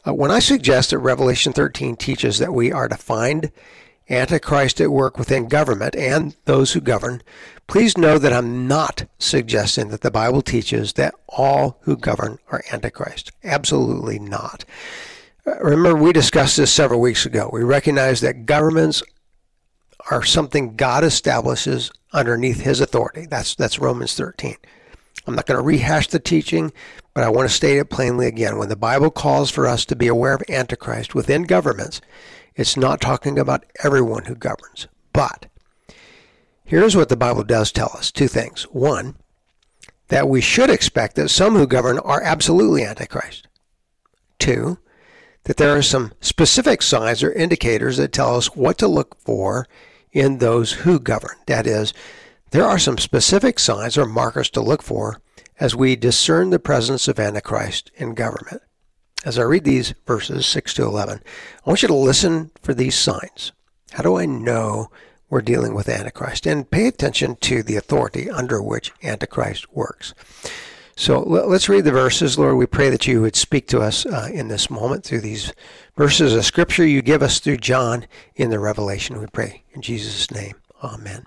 Uh, 0.06 0.14
when 0.14 0.30
I 0.30 0.38
suggest 0.38 0.90
that 0.90 0.98
Revelation 0.98 1.52
13 1.52 1.96
teaches 1.96 2.38
that 2.38 2.54
we 2.54 2.70
are 2.70 2.88
to 2.88 2.96
find 2.96 3.50
Antichrist 4.08 4.80
at 4.80 4.90
work 4.90 5.18
within 5.18 5.48
government 5.48 5.96
and 5.96 6.36
those 6.44 6.72
who 6.72 6.80
govern, 6.80 7.22
please 7.66 7.96
know 7.96 8.18
that 8.18 8.32
I'm 8.32 8.68
not 8.68 9.06
suggesting 9.18 9.88
that 9.88 10.02
the 10.02 10.10
Bible 10.10 10.42
teaches 10.42 10.92
that 10.92 11.14
all 11.28 11.78
who 11.82 11.96
govern 11.96 12.38
are 12.50 12.62
Antichrist. 12.70 13.32
Absolutely 13.42 14.18
not. 14.18 14.64
Uh, 15.46 15.58
remember, 15.60 15.96
we 15.96 16.12
discussed 16.12 16.56
this 16.56 16.70
several 16.70 17.00
weeks 17.00 17.26
ago. 17.26 17.50
We 17.52 17.64
recognize 17.64 18.20
that 18.20 18.46
governments 18.46 19.02
are 20.10 20.22
something 20.22 20.76
God 20.76 21.04
establishes 21.04 21.90
underneath 22.12 22.60
his 22.60 22.80
authority. 22.80 23.26
That's 23.26 23.54
that's 23.54 23.78
Romans 23.78 24.14
13. 24.14 24.56
I'm 25.26 25.34
not 25.34 25.46
going 25.46 25.58
to 25.58 25.64
rehash 25.64 26.08
the 26.08 26.18
teaching, 26.18 26.72
but 27.14 27.24
I 27.24 27.30
want 27.30 27.48
to 27.48 27.54
state 27.54 27.78
it 27.78 27.88
plainly 27.90 28.26
again. 28.26 28.58
When 28.58 28.68
the 28.68 28.76
Bible 28.76 29.10
calls 29.10 29.50
for 29.50 29.66
us 29.66 29.84
to 29.86 29.96
be 29.96 30.06
aware 30.06 30.34
of 30.34 30.42
Antichrist 30.48 31.14
within 31.14 31.44
governments, 31.44 32.00
it's 32.54 32.76
not 32.76 33.00
talking 33.00 33.38
about 33.38 33.64
everyone 33.82 34.26
who 34.26 34.34
governs. 34.34 34.86
But 35.12 35.46
here's 36.64 36.94
what 36.94 37.08
the 37.08 37.16
Bible 37.16 37.42
does 37.42 37.72
tell 37.72 37.90
us 37.94 38.12
two 38.12 38.28
things. 38.28 38.64
One, 38.64 39.16
that 40.08 40.28
we 40.28 40.40
should 40.40 40.68
expect 40.68 41.16
that 41.16 41.30
some 41.30 41.54
who 41.54 41.66
govern 41.66 41.98
are 42.00 42.22
absolutely 42.22 42.84
Antichrist. 42.84 43.48
Two, 44.38 44.78
that 45.44 45.56
there 45.56 45.76
are 45.76 45.82
some 45.82 46.12
specific 46.20 46.82
signs 46.82 47.22
or 47.22 47.32
indicators 47.32 47.96
that 47.96 48.12
tell 48.12 48.36
us 48.36 48.54
what 48.54 48.76
to 48.78 48.88
look 48.88 49.18
for 49.20 49.66
in 50.14 50.38
those 50.38 50.72
who 50.72 50.98
govern. 50.98 51.36
That 51.46 51.66
is, 51.66 51.92
there 52.52 52.64
are 52.64 52.78
some 52.78 52.96
specific 52.98 53.58
signs 53.58 53.98
or 53.98 54.06
markers 54.06 54.48
to 54.50 54.62
look 54.62 54.82
for 54.82 55.20
as 55.60 55.76
we 55.76 55.96
discern 55.96 56.50
the 56.50 56.58
presence 56.58 57.08
of 57.08 57.18
Antichrist 57.18 57.90
in 57.96 58.14
government. 58.14 58.62
As 59.24 59.38
I 59.38 59.42
read 59.42 59.64
these 59.64 59.94
verses 60.06 60.46
6 60.46 60.74
to 60.74 60.84
11, 60.84 61.20
I 61.64 61.68
want 61.68 61.82
you 61.82 61.88
to 61.88 61.94
listen 61.94 62.50
for 62.62 62.74
these 62.74 62.94
signs. 62.94 63.52
How 63.92 64.02
do 64.02 64.16
I 64.16 64.26
know 64.26 64.90
we're 65.28 65.40
dealing 65.40 65.74
with 65.74 65.88
Antichrist? 65.88 66.46
And 66.46 66.70
pay 66.70 66.86
attention 66.86 67.36
to 67.36 67.62
the 67.62 67.76
authority 67.76 68.30
under 68.30 68.62
which 68.62 68.92
Antichrist 69.02 69.72
works. 69.72 70.14
So 70.96 71.20
let's 71.20 71.68
read 71.68 71.84
the 71.84 71.90
verses. 71.90 72.38
Lord, 72.38 72.56
we 72.56 72.66
pray 72.66 72.88
that 72.88 73.06
you 73.06 73.20
would 73.20 73.34
speak 73.34 73.66
to 73.68 73.80
us 73.80 74.06
uh, 74.06 74.28
in 74.32 74.46
this 74.46 74.70
moment 74.70 75.04
through 75.04 75.22
these 75.22 75.52
verses 75.96 76.34
of 76.34 76.44
Scripture 76.44 76.86
you 76.86 77.02
give 77.02 77.22
us 77.22 77.40
through 77.40 77.56
John 77.56 78.06
in 78.36 78.50
the 78.50 78.60
Revelation. 78.60 79.18
We 79.18 79.26
pray 79.26 79.64
in 79.72 79.82
Jesus' 79.82 80.30
name. 80.30 80.54
Amen. 80.84 81.26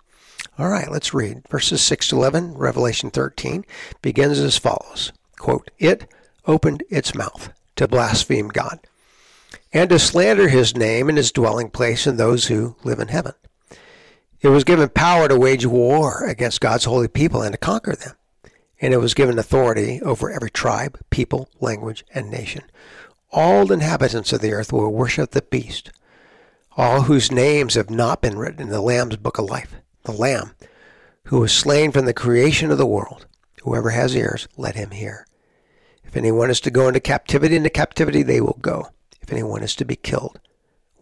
All 0.58 0.70
right, 0.70 0.90
let's 0.90 1.14
read. 1.14 1.44
Verses 1.50 1.82
6 1.82 2.10
to 2.10 2.16
11, 2.16 2.54
Revelation 2.54 3.10
13, 3.10 3.66
begins 4.02 4.40
as 4.40 4.58
follows 4.58 5.12
Quote, 5.38 5.70
It 5.78 6.10
opened 6.46 6.84
its 6.90 7.14
mouth 7.14 7.50
to 7.76 7.90
blaspheme 7.90 8.48
God 8.48 8.80
and 9.74 9.90
to 9.90 10.00
slander 10.00 10.48
his 10.48 10.78
name 10.78 11.10
and 11.10 11.18
his 11.18 11.32
dwelling 11.32 11.70
place 11.70 12.08
and 12.08 12.18
those 12.18 12.48
who 12.48 12.78
live 12.86 13.00
in 13.00 13.10
heaven. 13.10 13.34
It 14.40 14.50
was 14.50 14.64
given 14.64 14.88
power 14.90 15.28
to 15.28 15.38
wage 15.38 15.66
war 15.66 16.24
against 16.26 16.62
God's 16.62 16.86
holy 16.86 17.10
people 17.10 17.42
and 17.42 17.52
to 17.52 17.58
conquer 17.58 17.96
them 17.96 18.16
and 18.80 18.94
it 18.94 18.98
was 18.98 19.14
given 19.14 19.40
authority 19.40 20.02
over 20.02 20.32
every 20.32 20.50
tribe, 20.50 21.00
people, 21.10 21.50
language, 21.60 22.06
and 22.14 22.30
nation. 22.30 22.64
All 23.32 23.66
the 23.66 23.76
inhabitants 23.76 24.32
of 24.34 24.42
the 24.42 24.54
earth 24.54 24.72
will 24.72 24.92
worship 24.94 25.32
the 25.32 25.42
beast, 25.42 25.92
all 26.76 27.04
whose 27.04 27.32
names 27.32 27.74
have 27.74 27.90
not 27.90 28.22
been 28.22 28.38
written 28.38 28.62
in 28.62 28.70
the 28.70 28.82
Lamb's 28.82 29.18
book 29.18 29.38
of 29.38 29.46
life, 29.46 29.76
the 30.04 30.12
Lamb, 30.12 30.52
who 31.26 31.40
was 31.40 31.52
slain 31.52 31.92
from 31.92 32.06
the 32.06 32.14
creation 32.14 32.72
of 32.72 32.78
the 32.78 32.86
world. 32.86 33.26
Whoever 33.64 33.90
has 33.90 34.16
ears, 34.16 34.48
let 34.56 34.76
him 34.76 34.92
hear. 34.92 35.28
If 36.04 36.16
anyone 36.16 36.50
is 36.50 36.62
to 36.62 36.72
go 36.72 36.88
into 36.88 37.00
captivity, 37.00 37.56
into 37.56 37.70
captivity 37.70 38.24
they 38.24 38.40
will 38.40 38.58
go. 38.62 38.90
If 39.22 39.34
anyone 39.34 39.62
is 39.62 39.76
to 39.76 39.86
be 39.86 39.98
killed, 39.98 40.40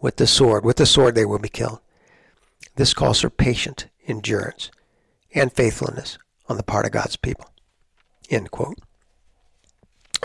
with 0.00 0.16
the 0.16 0.26
sword, 0.26 0.64
with 0.64 0.78
the 0.78 0.86
sword 0.86 1.14
they 1.14 1.24
will 1.24 1.38
be 1.38 1.48
killed. 1.48 1.78
This 2.74 2.92
calls 2.92 3.20
for 3.20 3.30
patient 3.30 3.86
endurance 4.06 4.70
and 5.32 5.52
faithfulness 5.52 6.18
on 6.48 6.56
the 6.56 6.62
part 6.62 6.86
of 6.86 6.92
God's 6.92 7.16
people. 7.16 7.50
End 8.30 8.50
quote. 8.50 8.78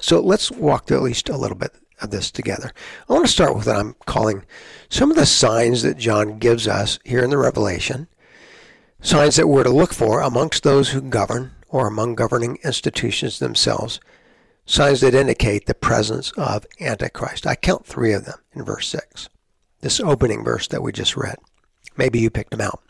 So 0.02 0.20
let's 0.20 0.52
walk 0.52 0.86
through 0.86 0.98
at 0.98 1.04
least 1.04 1.30
a 1.30 1.38
little 1.38 1.58
bit 1.58 1.74
of 2.02 2.10
this 2.10 2.32
together. 2.32 2.72
I 3.08 3.14
want 3.14 3.26
to 3.26 3.32
start 3.32 3.56
with 3.56 3.68
what 3.68 3.76
I'm 3.76 3.96
calling 4.06 4.44
some 4.90 5.12
of 5.12 5.18
the 5.18 5.26
signs 5.26 5.84
that 5.84 5.98
John 5.98 6.40
gives 6.40 6.68
us 6.68 7.00
here 7.06 7.24
in 7.24 7.30
the 7.30 7.38
Revelation, 7.38 8.08
signs 9.02 9.36
that 9.36 9.48
we're 9.48 9.64
to 9.64 9.70
look 9.70 9.94
for 9.94 10.22
amongst 10.22 10.64
those 10.64 10.90
who 10.90 11.02
govern 11.02 11.52
or 11.70 11.88
among 11.88 12.16
governing 12.16 12.58
institutions 12.64 13.40
themselves, 13.40 14.00
signs 14.66 15.02
that 15.02 15.14
indicate 15.14 15.68
the 15.68 15.74
presence 15.74 16.32
of 16.32 16.66
Antichrist. 16.80 17.46
I 17.46 17.56
count 17.56 17.86
three 17.86 18.14
of 18.14 18.26
them 18.26 18.40
in 18.54 18.64
verse 18.64 18.88
6, 18.90 19.30
this 19.82 20.00
opening 20.00 20.44
verse 20.44 20.68
that 20.68 20.82
we 20.82 20.92
just 20.92 21.16
read. 21.16 21.38
Maybe 21.96 22.20
you 22.20 22.30
picked 22.30 22.52
them 22.52 22.62
out. 22.62 22.82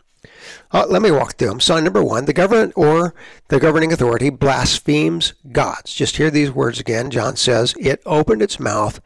Uh, 0.70 0.86
let 0.88 1.02
me 1.02 1.10
walk 1.10 1.36
through 1.36 1.48
them. 1.48 1.60
Sign 1.60 1.84
number 1.84 2.02
one 2.02 2.24
the 2.24 2.32
government 2.32 2.72
or 2.76 3.14
the 3.48 3.60
governing 3.60 3.92
authority 3.92 4.30
blasphemes 4.30 5.34
gods. 5.50 5.92
Just 5.92 6.16
hear 6.16 6.30
these 6.30 6.50
words 6.50 6.80
again. 6.80 7.10
John 7.10 7.36
says, 7.36 7.74
It 7.78 8.02
opened 8.06 8.42
its 8.42 8.60
mouth 8.60 9.00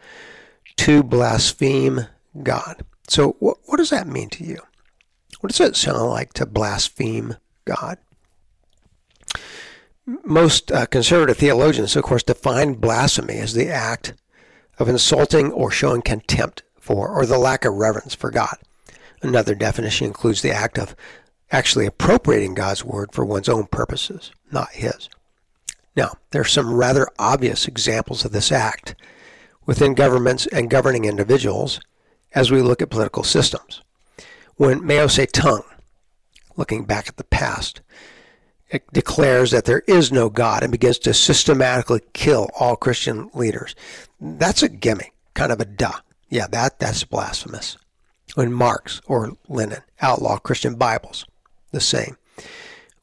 to 0.77 1.03
blaspheme 1.03 2.07
God. 2.43 2.85
So, 3.09 3.37
what, 3.39 3.59
what 3.65 3.79
does 3.79 3.91
that 3.91 4.07
mean 4.07 4.29
to 4.31 4.45
you? 4.45 4.59
What 5.41 5.51
does 5.51 5.61
it 5.61 5.77
sound 5.77 6.09
like 6.09 6.33
to 6.35 6.47
blaspheme 6.47 7.37
God? 7.65 7.99
Most 10.25 10.71
uh, 10.71 10.87
conservative 10.87 11.37
theologians, 11.37 11.97
of 11.97 12.05
course, 12.05 12.23
define 12.23 12.75
blasphemy 12.75 13.39
as 13.39 13.55
the 13.55 13.69
act 13.69 14.15
of 14.79 14.89
insulting 14.89 15.51
or 15.53 15.71
showing 15.71 16.03
contempt 16.03 16.63
for, 16.79 17.09
or 17.09 17.27
the 17.27 17.39
lack 17.39 17.65
of 17.65 17.75
reverence 17.75 18.15
for 18.15 18.31
God. 18.31 18.57
Another 19.27 19.57
definition 19.57 20.07
includes 20.07 20.41
the 20.41 20.53
act 20.53 20.79
of 20.79 20.95
actually 21.51 21.85
appropriating 21.85 22.55
God's 22.55 22.85
word 22.85 23.11
for 23.11 23.25
one's 23.25 23.49
own 23.49 23.67
purposes, 23.67 24.31
not 24.53 24.71
his. 24.71 25.09
Now, 25.97 26.15
there 26.31 26.43
are 26.43 26.45
some 26.45 26.73
rather 26.73 27.09
obvious 27.19 27.67
examples 27.67 28.25
of 28.25 28.31
this 28.31 28.53
act 28.53 28.95
within 29.65 29.95
governments 29.95 30.47
and 30.47 30.71
governing 30.71 31.07
individuals 31.07 31.81
as 32.37 32.53
we 32.53 32.63
look 32.63 32.81
at 32.81 32.91
political 32.91 33.25
systems. 33.25 33.83
When 34.55 34.87
Mao 34.87 35.07
Zedong, 35.07 35.65
looking 36.57 36.85
back 36.85 37.09
at 37.09 37.17
the 37.17 37.25
past, 37.25 37.81
declares 38.93 39.51
that 39.51 39.65
there 39.65 39.83
is 39.89 40.13
no 40.13 40.31
God 40.31 40.63
and 40.63 40.71
begins 40.71 41.01
to 41.01 41.13
systematically 41.13 42.03
kill 42.13 42.49
all 42.61 42.77
Christian 42.77 43.29
leaders, 43.35 43.75
that's 44.21 44.63
a 44.63 44.69
gimme, 44.69 45.11
kind 45.35 45.51
of 45.51 45.61
a 45.61 45.65
duh. 45.65 45.99
Yeah, 46.29 46.47
that, 46.47 46.79
that's 46.79 47.03
blasphemous. 47.03 47.77
When 48.37 48.53
Marx 48.53 49.01
or 49.07 49.33
Lenin 49.49 49.81
outlaw 50.03 50.37
Christian 50.37 50.75
Bibles, 50.75 51.25
the 51.73 51.81
same. 51.81 52.19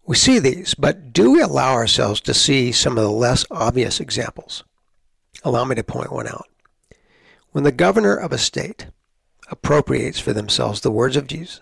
We 0.05 0.15
see 0.15 0.37
these, 0.37 0.75
but 0.75 1.11
do 1.11 1.31
we 1.31 1.41
allow 1.41 1.73
ourselves 1.73 2.21
to 2.21 2.35
see 2.35 2.71
some 2.71 2.99
of 2.99 3.03
the 3.03 3.09
less 3.09 3.43
obvious 3.49 3.99
examples? 3.99 4.63
Allow 5.43 5.65
me 5.65 5.73
to 5.73 5.83
point 5.83 6.11
one 6.11 6.27
out. 6.27 6.45
When 7.49 7.63
the 7.63 7.71
governor 7.71 8.15
of 8.15 8.31
a 8.31 8.37
state 8.37 8.85
appropriates 9.49 10.19
for 10.19 10.33
themselves 10.33 10.81
the 10.81 10.91
words 10.91 11.15
of 11.15 11.25
Jesus 11.25 11.61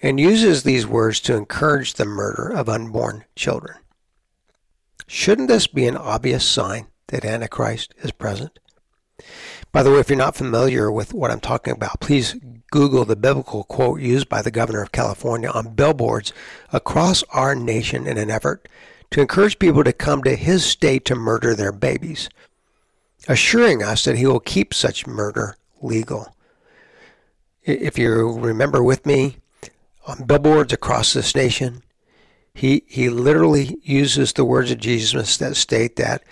and 0.00 0.20
uses 0.20 0.62
these 0.62 0.86
words 0.86 1.18
to 1.22 1.34
encourage 1.34 1.94
the 1.94 2.04
murder 2.04 2.48
of 2.48 2.68
unborn 2.68 3.24
children, 3.34 3.78
shouldn't 5.08 5.48
this 5.48 5.66
be 5.66 5.88
an 5.88 5.96
obvious 5.96 6.46
sign 6.46 6.86
that 7.08 7.24
Antichrist 7.24 7.92
is 8.04 8.12
present? 8.12 8.60
By 9.72 9.82
the 9.82 9.90
way, 9.90 10.00
if 10.00 10.10
you're 10.10 10.18
not 10.18 10.36
familiar 10.36 10.92
with 10.92 11.14
what 11.14 11.30
I'm 11.30 11.40
talking 11.40 11.72
about, 11.72 12.00
please 12.00 12.36
Google 12.70 13.06
the 13.06 13.16
biblical 13.16 13.64
quote 13.64 14.00
used 14.00 14.28
by 14.28 14.42
the 14.42 14.50
governor 14.50 14.82
of 14.82 14.92
California 14.92 15.48
on 15.48 15.74
billboards 15.74 16.34
across 16.74 17.24
our 17.30 17.54
nation 17.54 18.06
in 18.06 18.18
an 18.18 18.30
effort 18.30 18.68
to 19.10 19.22
encourage 19.22 19.58
people 19.58 19.82
to 19.84 19.92
come 19.92 20.22
to 20.24 20.36
his 20.36 20.64
state 20.64 21.06
to 21.06 21.14
murder 21.14 21.54
their 21.54 21.72
babies, 21.72 22.28
assuring 23.28 23.82
us 23.82 24.04
that 24.04 24.18
he 24.18 24.26
will 24.26 24.40
keep 24.40 24.74
such 24.74 25.06
murder 25.06 25.56
legal. 25.80 26.34
If 27.62 27.98
you 27.98 28.30
remember 28.38 28.82
with 28.82 29.06
me, 29.06 29.36
on 30.06 30.24
billboards 30.24 30.72
across 30.72 31.14
this 31.14 31.34
nation, 31.34 31.82
he, 32.54 32.82
he 32.86 33.08
literally 33.08 33.78
uses 33.82 34.32
the 34.34 34.44
words 34.44 34.70
of 34.70 34.78
Jesus 34.78 35.38
that 35.38 35.56
state 35.56 35.96
that 35.96 36.22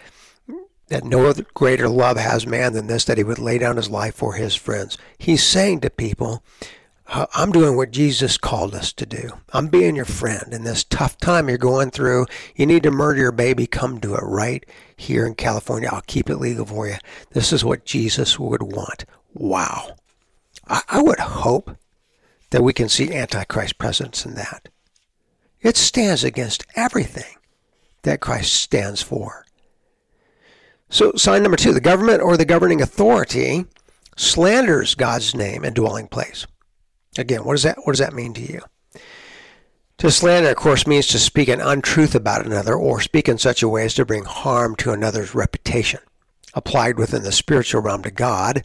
that 0.91 1.05
no 1.05 1.33
greater 1.55 1.89
love 1.89 2.17
has 2.19 2.47
man 2.47 2.75
than 2.75 2.89
this, 2.89 3.05
that 3.05 3.17
he 3.17 3.25
would 3.25 3.39
lay 3.39 3.59
down 3.59 3.77
his 3.77 3.89
life 3.89 4.15
for 4.15 4.35
his 4.35 4.55
friends. 4.55 4.99
He's 5.17 5.43
saying 5.43 5.81
to 5.81 5.91
people, 5.91 6.43
uh, 7.07 7.27
I'm 7.35 7.53
doing 7.53 7.77
what 7.77 7.93
Jesus 7.93 8.37
called 8.37 8.75
us 8.75 8.93
to 8.95 9.07
do. 9.07 9.31
I'm 9.53 9.69
being 9.69 9.97
your 9.97 10.05
friend 10.05 10.53
in 10.53 10.65
this 10.65 10.85
tough 10.85 11.17
time 11.19 11.49
you're 11.49 11.59
going 11.59 11.91
through. 11.91 12.27
You 12.55 12.67
need 12.67 12.83
to 12.83 12.91
murder 12.91 13.21
your 13.21 13.33
baby. 13.33 13.67
Come 13.67 13.99
do 13.99 14.15
it 14.15 14.23
right 14.23 14.65
here 14.97 15.27
in 15.27 15.35
California. 15.35 15.89
I'll 15.91 16.03
keep 16.03 16.29
it 16.29 16.37
legal 16.37 16.67
for 16.67 16.87
you. 16.87 16.97
This 17.33 17.53
is 17.53 17.65
what 17.65 17.85
Jesus 17.85 18.39
would 18.39 18.63
want. 18.63 19.07
Wow. 19.33 19.97
I, 20.69 20.83
I 20.89 21.03
would 21.03 21.21
hope 21.21 21.77
that 22.51 22.63
we 22.63 22.73
can 22.73 22.89
see 22.89 23.15
Antichrist 23.15 23.79
presence 23.79 24.27
in 24.27 24.35
that. 24.35 24.69
It 25.61 25.77
stands 25.77 26.25
against 26.25 26.67
everything 26.75 27.37
that 28.03 28.21
Christ 28.21 28.55
stands 28.55 29.03
for. 29.03 29.47
So, 30.91 31.13
sign 31.17 31.43
number 31.43 31.57
two 31.57 31.73
the 31.73 31.81
government 31.81 32.21
or 32.21 32.37
the 32.37 32.45
governing 32.45 32.83
authority 32.83 33.65
slanders 34.17 34.95
God's 34.95 35.35
name 35.35 35.65
and 35.65 35.75
dwelling 35.75 36.09
place. 36.09 36.47
Again, 37.17 37.45
what 37.45 37.55
does 37.55 37.63
that 37.63 37.79
what 37.85 37.93
does 37.93 38.01
that 38.01 38.13
mean 38.13 38.35
to 38.35 38.43
you? 38.43 38.61
To 39.99 40.11
slander, 40.11 40.49
of 40.49 40.57
course, 40.57 40.87
means 40.87 41.07
to 41.09 41.19
speak 41.19 41.49
an 41.49 41.61
untruth 41.61 42.15
about 42.15 42.47
another 42.47 42.75
or 42.75 43.01
speak 43.01 43.29
in 43.29 43.39
such 43.39 43.63
a 43.63 43.69
way 43.69 43.85
as 43.85 43.95
to 43.95 44.05
bring 44.07 44.25
harm 44.25 44.75
to 44.77 44.93
another's 44.93 45.35
reputation. 45.35 46.01
Applied 46.55 46.99
within 46.99 47.23
the 47.23 47.33
spiritual 47.33 47.83
realm 47.83 48.03
to 48.03 48.11
God, 48.11 48.65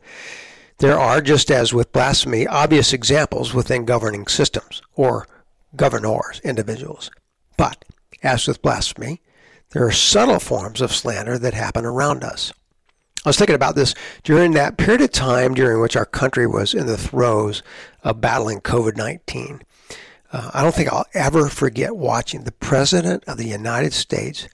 there 0.80 0.98
are, 0.98 1.22
just 1.22 1.52
as 1.52 1.74
with 1.74 1.92
blasphemy, 1.92 2.48
obvious 2.48 2.94
examples 2.94 3.54
within 3.54 3.86
governing 3.86 4.28
systems 4.28 4.82
or 4.96 5.28
governors, 5.76 6.40
individuals. 6.44 7.12
But, 7.58 7.84
as 8.24 8.48
with 8.48 8.62
blasphemy, 8.62 9.22
there 9.71 9.86
are 9.86 9.91
subtle 9.91 10.39
forms 10.39 10.82
of 10.82 10.93
slander 10.93 11.38
that 11.38 11.54
happen 11.54 11.86
around 11.86 12.23
us. 12.23 12.54
I 13.25 13.30
was 13.30 13.38
thinking 13.38 13.56
about 13.56 13.75
this 13.75 13.95
during 14.23 14.51
that 14.51 14.78
period 14.78 15.01
of 15.01 15.12
time 15.12 15.56
during 15.56 15.82
which 15.82 15.95
our 15.95 16.06
country 16.06 16.45
was 16.45 16.75
in 16.75 16.86
the 16.86 16.97
throes 16.97 17.63
of 18.04 18.21
battling 18.21 18.62
COVID 18.62 18.95
19. 18.95 19.63
Uh, 20.32 20.51
I 20.54 20.62
don't 20.62 20.75
think 20.75 20.93
I'll 20.93 21.08
ever 21.13 21.49
forget 21.49 21.95
watching 21.95 22.43
the 22.43 22.51
President 22.51 23.23
of 23.25 23.38
the 23.38 23.47
United 23.47 23.93
States 23.93 24.47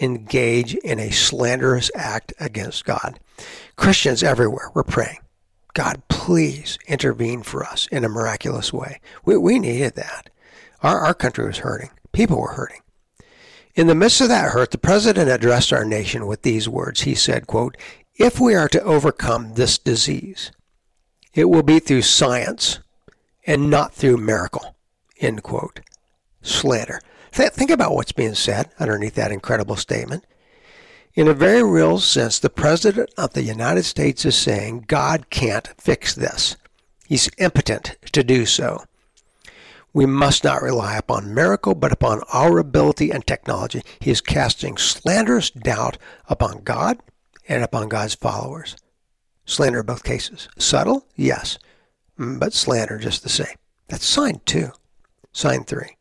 engage 0.00 0.74
in 0.74 0.98
a 0.98 1.10
slanderous 1.10 1.90
act 1.94 2.32
against 2.38 2.84
God. 2.84 3.18
Christians 3.76 4.22
everywhere 4.22 4.70
were 4.74 4.84
praying, 4.84 5.18
God, 5.72 6.02
please 6.08 6.78
intervene 6.86 7.42
for 7.42 7.64
us 7.64 7.86
in 7.86 8.04
a 8.04 8.08
miraculous 8.08 8.72
way. 8.72 9.00
We, 9.24 9.36
we 9.36 9.58
needed 9.58 9.94
that. 9.94 10.28
Our, 10.82 10.98
our 11.00 11.14
country 11.14 11.46
was 11.46 11.58
hurting, 11.58 11.90
people 12.12 12.40
were 12.40 12.52
hurting. 12.52 12.80
In 13.78 13.86
the 13.86 13.94
midst 13.94 14.20
of 14.20 14.28
that 14.28 14.50
hurt, 14.50 14.72
the 14.72 14.76
president 14.76 15.30
addressed 15.30 15.72
our 15.72 15.84
nation 15.84 16.26
with 16.26 16.42
these 16.42 16.68
words. 16.68 17.02
He 17.02 17.14
said, 17.14 17.46
quote, 17.46 17.76
if 18.16 18.40
we 18.40 18.56
are 18.56 18.68
to 18.70 18.82
overcome 18.82 19.54
this 19.54 19.78
disease, 19.78 20.50
it 21.32 21.44
will 21.44 21.62
be 21.62 21.78
through 21.78 22.02
science 22.02 22.80
and 23.46 23.70
not 23.70 23.94
through 23.94 24.16
miracle. 24.16 24.74
End 25.20 25.44
quote. 25.44 25.78
Slander. 26.42 27.00
Th- 27.30 27.52
think 27.52 27.70
about 27.70 27.94
what's 27.94 28.10
being 28.10 28.34
said 28.34 28.68
underneath 28.80 29.14
that 29.14 29.30
incredible 29.30 29.76
statement. 29.76 30.26
In 31.14 31.28
a 31.28 31.32
very 31.32 31.62
real 31.62 32.00
sense, 32.00 32.40
the 32.40 32.50
President 32.50 33.08
of 33.16 33.34
the 33.34 33.44
United 33.44 33.84
States 33.84 34.24
is 34.24 34.34
saying 34.34 34.86
God 34.88 35.30
can't 35.30 35.68
fix 35.78 36.16
this. 36.16 36.56
He's 37.06 37.30
impotent 37.38 37.94
to 38.10 38.24
do 38.24 38.44
so. 38.44 38.82
We 39.92 40.06
must 40.06 40.44
not 40.44 40.62
rely 40.62 40.96
upon 40.96 41.34
miracle, 41.34 41.74
but 41.74 41.92
upon 41.92 42.22
our 42.32 42.58
ability 42.58 43.10
and 43.10 43.26
technology. 43.26 43.82
He 44.00 44.10
is 44.10 44.20
casting 44.20 44.76
slanderous 44.76 45.50
doubt 45.50 45.98
upon 46.28 46.62
God 46.62 46.98
and 47.48 47.64
upon 47.64 47.88
God's 47.88 48.14
followers. 48.14 48.76
Slander 49.46 49.80
in 49.80 49.86
both 49.86 50.04
cases. 50.04 50.48
Subtle? 50.58 51.06
Yes. 51.16 51.58
Mm, 52.18 52.38
but 52.38 52.52
slander 52.52 52.98
just 52.98 53.22
the 53.22 53.28
same. 53.28 53.56
That's 53.88 54.04
sign 54.04 54.40
two. 54.44 54.72
Sign 55.32 55.64
three. 55.64 55.96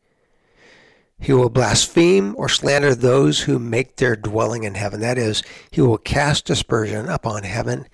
He 1.19 1.33
will 1.33 1.49
blaspheme 1.49 2.35
or 2.37 2.49
slander 2.49 2.93
those 2.93 3.41
who 3.41 3.57
make 3.57 3.95
their 3.95 4.15
dwelling 4.15 4.63
in 4.63 4.75
heaven. 4.75 4.99
That 4.99 5.17
is, 5.17 5.41
he 5.71 5.81
will 5.81 5.97
cast 5.97 6.45
dispersion 6.45 7.07
upon 7.07 7.43
heaven 7.43 7.87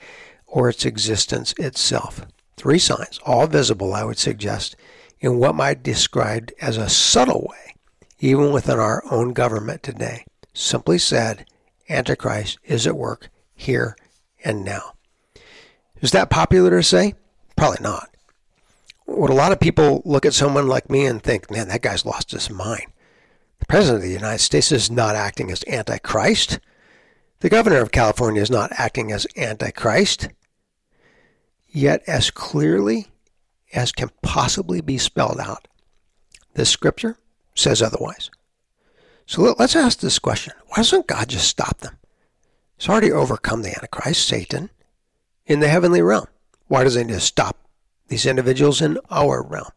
or 0.47 0.69
its 0.69 0.85
existence 0.85 1.53
itself. 1.57 2.25
Three 2.57 2.79
signs, 2.79 3.19
all 3.25 3.47
visible, 3.47 3.93
I 3.93 4.03
would 4.03 4.17
suggest, 4.17 4.75
in 5.23 5.39
what 5.39 5.55
might 5.55 5.81
be 5.81 5.91
described 5.91 6.53
as 6.61 6.75
a 6.75 6.89
subtle 6.89 7.47
way, 7.49 7.75
even 8.19 8.51
within 8.51 8.77
our 8.77 9.01
own 9.09 9.31
government 9.31 9.81
today. 9.81 10.25
Simply 10.53 10.97
said, 10.99 11.45
Antichrist 11.89 12.59
is 12.65 12.85
at 12.85 12.97
work 12.97 13.29
here, 13.55 13.95
and 14.43 14.65
now. 14.65 14.95
Is 16.01 16.11
that 16.11 16.29
popular 16.29 16.71
to 16.71 16.83
say? 16.83 17.15
Probably 17.55 17.77
not. 17.81 18.09
Would 19.07 19.29
a 19.29 19.35
lot 19.35 19.53
of 19.53 19.61
people 19.61 20.01
look 20.03 20.25
at 20.25 20.33
someone 20.33 20.67
like 20.67 20.89
me 20.89 21.05
and 21.05 21.23
think, 21.23 21.49
man, 21.49 21.69
that 21.69 21.81
guy's 21.81 22.05
lost 22.05 22.31
his 22.31 22.49
mind? 22.49 22.87
The 23.59 23.65
President 23.65 24.03
of 24.03 24.09
the 24.09 24.13
United 24.13 24.39
States 24.39 24.73
is 24.73 24.91
not 24.91 25.15
acting 25.15 25.51
as 25.51 25.63
Antichrist. 25.69 26.59
The 27.39 27.49
Governor 27.49 27.79
of 27.79 27.93
California 27.93 28.41
is 28.41 28.51
not 28.51 28.73
acting 28.73 29.13
as 29.13 29.25
Antichrist. 29.37 30.27
Yet, 31.69 32.03
as 32.07 32.29
clearly 32.29 33.07
as 33.73 33.91
can 33.91 34.09
possibly 34.21 34.81
be 34.81 34.97
spelled 34.97 35.39
out, 35.39 35.67
The 36.53 36.65
scripture 36.65 37.17
says 37.55 37.81
otherwise. 37.81 38.29
So 39.25 39.41
let's 39.57 39.75
ask 39.75 39.99
this 39.99 40.19
question 40.19 40.53
why 40.67 40.77
doesn't 40.77 41.07
God 41.07 41.29
just 41.29 41.47
stop 41.47 41.79
them? 41.79 41.97
He's 42.77 42.89
already 42.89 43.11
overcome 43.11 43.61
the 43.61 43.69
Antichrist, 43.69 44.27
Satan, 44.27 44.69
in 45.45 45.59
the 45.59 45.69
heavenly 45.69 46.01
realm. 46.01 46.27
Why 46.67 46.83
doesn't 46.83 47.07
he 47.07 47.13
just 47.13 47.27
stop 47.27 47.57
these 48.07 48.25
individuals 48.25 48.81
in 48.81 48.99
our 49.09 49.41
realm? 49.41 49.71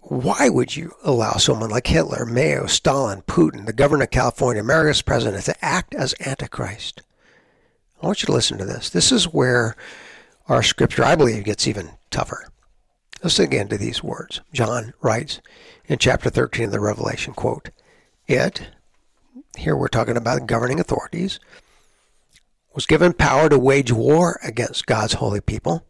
Why 0.00 0.48
would 0.48 0.76
you 0.76 0.92
allow 1.02 1.32
someone 1.32 1.70
like 1.70 1.88
Hitler, 1.88 2.24
Mao, 2.24 2.66
Stalin, 2.66 3.22
Putin, 3.22 3.66
the 3.66 3.72
governor 3.72 4.04
of 4.04 4.10
California, 4.10 4.62
America's 4.62 5.02
president, 5.02 5.44
to 5.44 5.64
act 5.64 5.94
as 5.94 6.14
Antichrist? 6.24 7.02
I 8.00 8.06
want 8.06 8.22
you 8.22 8.26
to 8.26 8.32
listen 8.32 8.58
to 8.58 8.64
this. 8.64 8.90
This 8.90 9.10
is 9.10 9.32
where 9.32 9.74
our 10.48 10.62
scripture, 10.62 11.04
I 11.04 11.16
believe, 11.16 11.44
gets 11.44 11.66
even 11.66 11.90
tougher. 12.10 12.48
Listen 13.22 13.46
again 13.46 13.68
to 13.68 13.78
these 13.78 14.02
words. 14.02 14.40
John 14.52 14.92
writes 15.00 15.40
in 15.86 15.98
chapter 15.98 16.30
13 16.30 16.66
of 16.66 16.72
the 16.72 16.80
Revelation, 16.80 17.32
quote, 17.34 17.70
It, 18.26 18.68
here 19.56 19.76
we're 19.76 19.88
talking 19.88 20.16
about 20.16 20.46
governing 20.46 20.78
authorities, 20.78 21.40
was 22.74 22.86
given 22.86 23.12
power 23.12 23.48
to 23.48 23.58
wage 23.58 23.90
war 23.90 24.38
against 24.42 24.86
God's 24.86 25.14
holy 25.14 25.40
people 25.40 25.84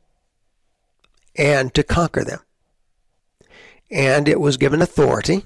and 1.34 1.74
to 1.74 1.82
conquer 1.82 2.24
them. 2.24 2.40
And 3.90 4.28
it 4.28 4.40
was 4.40 4.56
given 4.56 4.80
authority 4.80 5.44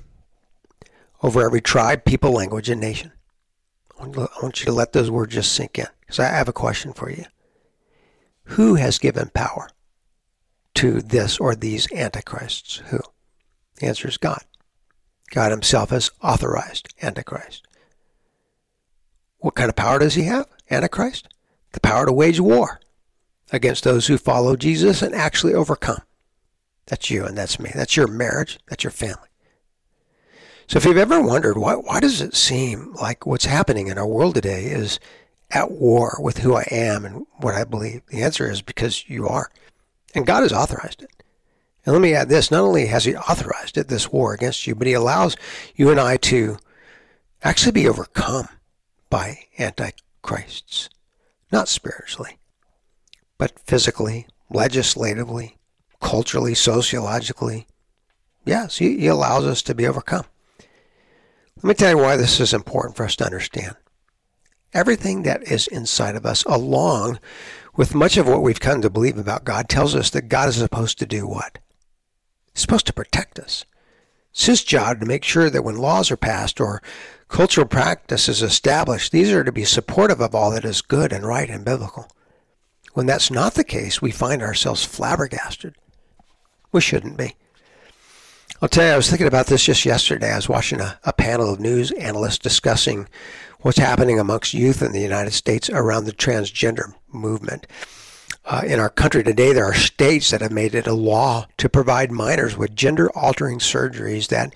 over 1.22 1.42
every 1.42 1.60
tribe, 1.60 2.04
people, 2.04 2.32
language, 2.32 2.68
and 2.68 2.80
nation. 2.80 3.12
I 3.98 4.06
want 4.06 4.60
you 4.60 4.66
to 4.66 4.72
let 4.72 4.92
those 4.92 5.10
words 5.10 5.34
just 5.34 5.52
sink 5.52 5.78
in 5.78 5.86
because 6.00 6.18
I 6.18 6.26
have 6.26 6.48
a 6.48 6.52
question 6.52 6.92
for 6.92 7.10
you. 7.10 7.24
Who 8.50 8.74
has 8.74 8.98
given 8.98 9.30
power 9.32 9.70
to 10.74 11.00
this 11.00 11.38
or 11.38 11.54
these 11.54 11.90
antichrists? 11.92 12.78
Who? 12.88 12.98
The 13.76 13.86
answer 13.86 14.08
is 14.08 14.16
God. 14.16 14.42
God 15.30 15.52
Himself 15.52 15.90
has 15.90 16.10
authorized 16.22 16.92
Antichrist. 17.00 17.66
What 19.38 19.54
kind 19.54 19.68
of 19.68 19.76
power 19.76 19.98
does 20.00 20.14
he 20.14 20.24
have? 20.24 20.46
Antichrist? 20.70 21.28
The 21.72 21.80
power 21.80 22.06
to 22.06 22.12
wage 22.12 22.40
war 22.40 22.80
against 23.52 23.84
those 23.84 24.08
who 24.08 24.18
follow 24.18 24.56
Jesus 24.56 25.00
and 25.00 25.14
actually 25.14 25.54
overcome. 25.54 26.02
That's 26.86 27.08
you 27.08 27.24
and 27.24 27.38
that's 27.38 27.60
me. 27.60 27.70
That's 27.74 27.96
your 27.96 28.08
marriage. 28.08 28.58
That's 28.68 28.82
your 28.82 28.90
family. 28.90 29.28
So 30.66 30.76
if 30.76 30.84
you've 30.84 30.96
ever 30.96 31.20
wondered 31.20 31.56
why, 31.56 31.74
why 31.74 32.00
does 32.00 32.20
it 32.20 32.34
seem 32.34 32.94
like 32.94 33.26
what's 33.26 33.46
happening 33.46 33.88
in 33.88 33.98
our 33.98 34.06
world 34.06 34.34
today 34.34 34.66
is 34.66 35.00
at 35.50 35.70
war 35.70 36.16
with 36.20 36.38
who 36.38 36.54
I 36.54 36.66
am 36.70 37.04
and 37.04 37.26
what 37.38 37.54
I 37.54 37.64
believe, 37.64 38.02
the 38.06 38.22
answer 38.22 38.50
is 38.50 38.62
because 38.62 39.08
you 39.08 39.26
are. 39.26 39.50
And 40.14 40.26
God 40.26 40.42
has 40.42 40.52
authorized 40.52 41.02
it. 41.02 41.10
And 41.84 41.92
let 41.92 42.02
me 42.02 42.14
add 42.14 42.28
this 42.28 42.50
not 42.50 42.62
only 42.62 42.86
has 42.86 43.04
He 43.04 43.16
authorized 43.16 43.78
it, 43.78 43.88
this 43.88 44.12
war 44.12 44.32
against 44.34 44.66
you, 44.66 44.74
but 44.74 44.86
He 44.86 44.92
allows 44.92 45.36
you 45.74 45.90
and 45.90 45.98
I 45.98 46.16
to 46.18 46.58
actually 47.42 47.72
be 47.72 47.88
overcome 47.88 48.48
by 49.08 49.46
antichrists, 49.58 50.88
not 51.50 51.68
spiritually, 51.68 52.38
but 53.38 53.58
physically, 53.60 54.26
legislatively, 54.50 55.56
culturally, 56.00 56.54
sociologically. 56.54 57.66
Yes, 58.44 58.78
he, 58.78 59.06
allows 59.06 59.44
us 59.44 59.62
to 59.62 59.74
be 59.74 59.86
overcome. 59.86 60.24
Let 61.56 61.64
me 61.64 61.74
tell 61.74 61.90
you 61.90 61.98
why 61.98 62.16
this 62.16 62.40
is 62.40 62.54
important 62.54 62.96
for 62.96 63.04
us 63.04 63.16
to 63.16 63.24
understand. 63.24 63.76
Everything 64.72 65.22
that 65.24 65.42
is 65.50 65.66
inside 65.66 66.14
of 66.14 66.24
us, 66.24 66.44
along 66.44 67.18
with 67.76 67.94
much 67.94 68.16
of 68.16 68.28
what 68.28 68.42
we've 68.42 68.60
come 68.60 68.80
to 68.82 68.90
believe 68.90 69.18
about 69.18 69.44
God, 69.44 69.68
tells 69.68 69.94
us 69.94 70.10
that 70.10 70.28
God 70.28 70.48
is 70.48 70.56
supposed 70.56 70.98
to 70.98 71.06
do 71.06 71.26
what? 71.26 71.58
He's 72.52 72.62
supposed 72.62 72.86
to 72.86 72.92
protect 72.92 73.38
us. 73.38 73.64
It's 74.32 74.46
his 74.46 74.62
job 74.62 75.00
to 75.00 75.06
make 75.06 75.24
sure 75.24 75.50
that 75.50 75.64
when 75.64 75.76
laws 75.76 76.10
are 76.10 76.16
passed 76.16 76.60
or 76.60 76.82
cultural 77.28 77.66
practices 77.66 78.42
established, 78.42 79.10
these 79.10 79.32
are 79.32 79.44
to 79.44 79.52
be 79.52 79.64
supportive 79.64 80.20
of 80.20 80.34
all 80.34 80.52
that 80.52 80.64
is 80.64 80.82
good 80.82 81.12
and 81.12 81.26
right 81.26 81.50
and 81.50 81.64
biblical. 81.64 82.08
When 82.92 83.06
that's 83.06 83.30
not 83.30 83.54
the 83.54 83.64
case, 83.64 84.00
we 84.00 84.10
find 84.10 84.42
ourselves 84.42 84.84
flabbergasted. 84.84 85.74
We 86.72 86.80
shouldn't 86.80 87.16
be. 87.16 87.34
I'll 88.62 88.68
tell 88.68 88.84
you, 88.84 88.92
I 88.92 88.96
was 88.96 89.08
thinking 89.08 89.26
about 89.26 89.46
this 89.46 89.64
just 89.64 89.84
yesterday. 89.84 90.32
I 90.32 90.36
was 90.36 90.48
watching 90.48 90.80
a, 90.80 90.98
a 91.04 91.12
panel 91.12 91.52
of 91.52 91.60
news 91.60 91.92
analysts 91.92 92.38
discussing 92.38 93.08
what's 93.62 93.78
happening 93.78 94.18
amongst 94.18 94.54
youth 94.54 94.82
in 94.82 94.92
the 94.92 95.00
United 95.00 95.32
States 95.32 95.68
around 95.70 96.04
the 96.04 96.12
transgender 96.12 96.94
movement. 97.12 97.66
Uh, 98.44 98.62
in 98.66 98.80
our 98.80 98.88
country 98.88 99.22
today, 99.22 99.52
there 99.52 99.66
are 99.66 99.74
states 99.74 100.30
that 100.30 100.40
have 100.40 100.50
made 100.50 100.74
it 100.74 100.86
a 100.86 100.94
law 100.94 101.46
to 101.58 101.68
provide 101.68 102.10
minors 102.10 102.56
with 102.56 102.74
gender 102.74 103.10
altering 103.16 103.58
surgeries 103.58 104.28
that 104.28 104.54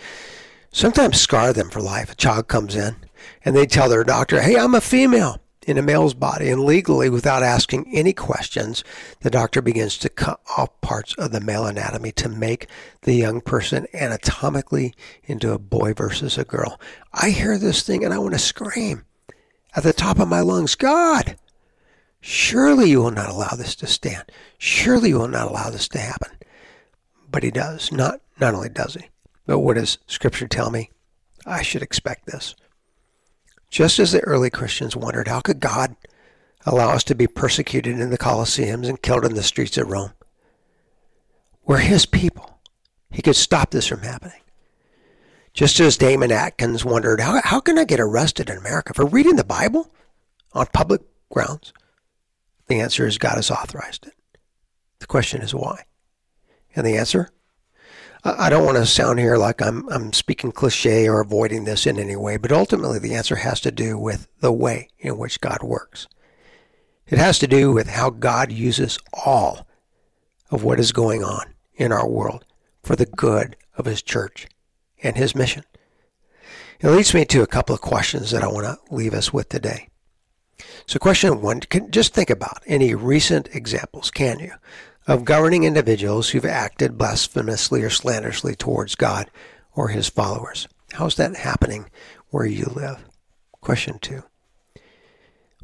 sometimes 0.72 1.20
scar 1.20 1.52
them 1.52 1.70
for 1.70 1.80
life. 1.80 2.10
A 2.10 2.16
child 2.16 2.48
comes 2.48 2.74
in 2.74 2.96
and 3.44 3.54
they 3.54 3.66
tell 3.66 3.88
their 3.88 4.04
doctor, 4.04 4.40
Hey, 4.40 4.56
I'm 4.56 4.74
a 4.74 4.80
female 4.80 5.38
in 5.64 5.78
a 5.78 5.82
male's 5.82 6.14
body. 6.14 6.48
And 6.48 6.62
legally, 6.62 7.10
without 7.10 7.42
asking 7.42 7.90
any 7.92 8.12
questions, 8.12 8.84
the 9.20 9.30
doctor 9.30 9.60
begins 9.60 9.98
to 9.98 10.08
cut 10.08 10.40
off 10.56 10.80
parts 10.80 11.14
of 11.14 11.32
the 11.32 11.40
male 11.40 11.66
anatomy 11.66 12.12
to 12.12 12.28
make 12.28 12.68
the 13.02 13.14
young 13.14 13.40
person 13.40 13.86
anatomically 13.92 14.94
into 15.24 15.52
a 15.52 15.58
boy 15.58 15.94
versus 15.94 16.38
a 16.38 16.44
girl. 16.44 16.80
I 17.12 17.30
hear 17.30 17.58
this 17.58 17.82
thing 17.82 18.04
and 18.04 18.14
I 18.14 18.18
want 18.18 18.34
to 18.34 18.38
scream 18.38 19.04
at 19.74 19.82
the 19.82 19.92
top 19.92 20.18
of 20.18 20.28
my 20.28 20.40
lungs 20.40 20.74
God, 20.74 21.36
surely 22.20 22.90
you 22.90 23.02
will 23.02 23.10
not 23.10 23.30
allow 23.30 23.56
this 23.56 23.74
to 23.76 23.86
stand. 23.86 24.24
Surely 24.58 25.10
you 25.10 25.18
will 25.18 25.28
not 25.28 25.48
allow 25.48 25.70
this 25.70 25.88
to 25.88 25.98
happen. 25.98 26.30
But 27.30 27.42
he 27.42 27.50
does. 27.50 27.90
Not, 27.90 28.20
not 28.40 28.54
only 28.54 28.68
does 28.68 28.94
he, 28.94 29.08
but 29.46 29.58
what 29.58 29.74
does 29.74 29.98
Scripture 30.06 30.46
tell 30.46 30.70
me? 30.70 30.90
I 31.44 31.62
should 31.62 31.82
expect 31.82 32.26
this. 32.26 32.54
Just 33.74 33.98
as 33.98 34.12
the 34.12 34.20
early 34.20 34.50
Christians 34.50 34.94
wondered, 34.94 35.26
how 35.26 35.40
could 35.40 35.58
God 35.58 35.96
allow 36.64 36.90
us 36.90 37.02
to 37.02 37.14
be 37.16 37.26
persecuted 37.26 37.98
in 37.98 38.10
the 38.10 38.16
Colosseums 38.16 38.88
and 38.88 39.02
killed 39.02 39.24
in 39.24 39.34
the 39.34 39.42
streets 39.42 39.76
of 39.76 39.90
Rome? 39.90 40.12
We're 41.66 41.78
his 41.78 42.06
people. 42.06 42.60
He 43.10 43.20
could 43.20 43.34
stop 43.34 43.72
this 43.72 43.88
from 43.88 44.02
happening. 44.02 44.40
Just 45.54 45.80
as 45.80 45.96
Damon 45.96 46.30
Atkins 46.30 46.84
wondered, 46.84 47.20
how, 47.20 47.40
how 47.42 47.58
can 47.58 47.76
I 47.76 47.82
get 47.82 47.98
arrested 47.98 48.48
in 48.48 48.58
America 48.58 48.94
for 48.94 49.06
reading 49.06 49.34
the 49.34 49.42
Bible 49.42 49.90
on 50.52 50.66
public 50.66 51.00
grounds? 51.32 51.72
The 52.68 52.78
answer 52.78 53.08
is 53.08 53.18
God 53.18 53.34
has 53.34 53.50
authorized 53.50 54.06
it. 54.06 54.14
The 55.00 55.08
question 55.08 55.42
is 55.42 55.52
why? 55.52 55.82
And 56.76 56.86
the 56.86 56.96
answer? 56.96 57.30
I 58.26 58.48
don't 58.48 58.64
want 58.64 58.78
to 58.78 58.86
sound 58.86 59.18
here 59.18 59.36
like 59.36 59.60
I'm, 59.60 59.86
I'm 59.90 60.14
speaking 60.14 60.50
cliche 60.50 61.06
or 61.06 61.20
avoiding 61.20 61.64
this 61.64 61.86
in 61.86 61.98
any 61.98 62.16
way, 62.16 62.38
but 62.38 62.52
ultimately 62.52 62.98
the 62.98 63.14
answer 63.14 63.36
has 63.36 63.60
to 63.60 63.70
do 63.70 63.98
with 63.98 64.28
the 64.40 64.50
way 64.50 64.88
in 64.98 65.18
which 65.18 65.42
God 65.42 65.62
works. 65.62 66.08
It 67.06 67.18
has 67.18 67.38
to 67.40 67.46
do 67.46 67.70
with 67.70 67.88
how 67.88 68.08
God 68.08 68.50
uses 68.50 68.98
all 69.12 69.66
of 70.50 70.64
what 70.64 70.80
is 70.80 70.90
going 70.90 71.22
on 71.22 71.52
in 71.74 71.92
our 71.92 72.08
world 72.08 72.46
for 72.82 72.96
the 72.96 73.04
good 73.04 73.56
of 73.76 73.84
His 73.84 74.00
church 74.00 74.48
and 75.02 75.16
His 75.16 75.34
mission. 75.34 75.64
It 76.80 76.88
leads 76.88 77.12
me 77.12 77.26
to 77.26 77.42
a 77.42 77.46
couple 77.46 77.74
of 77.74 77.82
questions 77.82 78.30
that 78.30 78.42
I 78.42 78.48
want 78.48 78.64
to 78.64 78.94
leave 78.94 79.12
us 79.12 79.34
with 79.34 79.50
today. 79.50 79.88
So, 80.86 80.98
question 80.98 81.42
one, 81.42 81.60
can, 81.60 81.90
just 81.90 82.14
think 82.14 82.30
about 82.30 82.62
any 82.66 82.94
recent 82.94 83.48
examples, 83.54 84.10
can 84.10 84.38
you, 84.38 84.52
of 85.06 85.24
governing 85.24 85.64
individuals 85.64 86.30
who've 86.30 86.44
acted 86.44 86.98
blasphemously 86.98 87.82
or 87.82 87.90
slanderously 87.90 88.54
towards 88.54 88.94
God 88.94 89.30
or 89.74 89.88
his 89.88 90.08
followers. 90.08 90.68
How's 90.92 91.16
that 91.16 91.36
happening 91.36 91.90
where 92.30 92.46
you 92.46 92.66
live? 92.66 93.04
Question 93.60 93.98
two. 93.98 94.22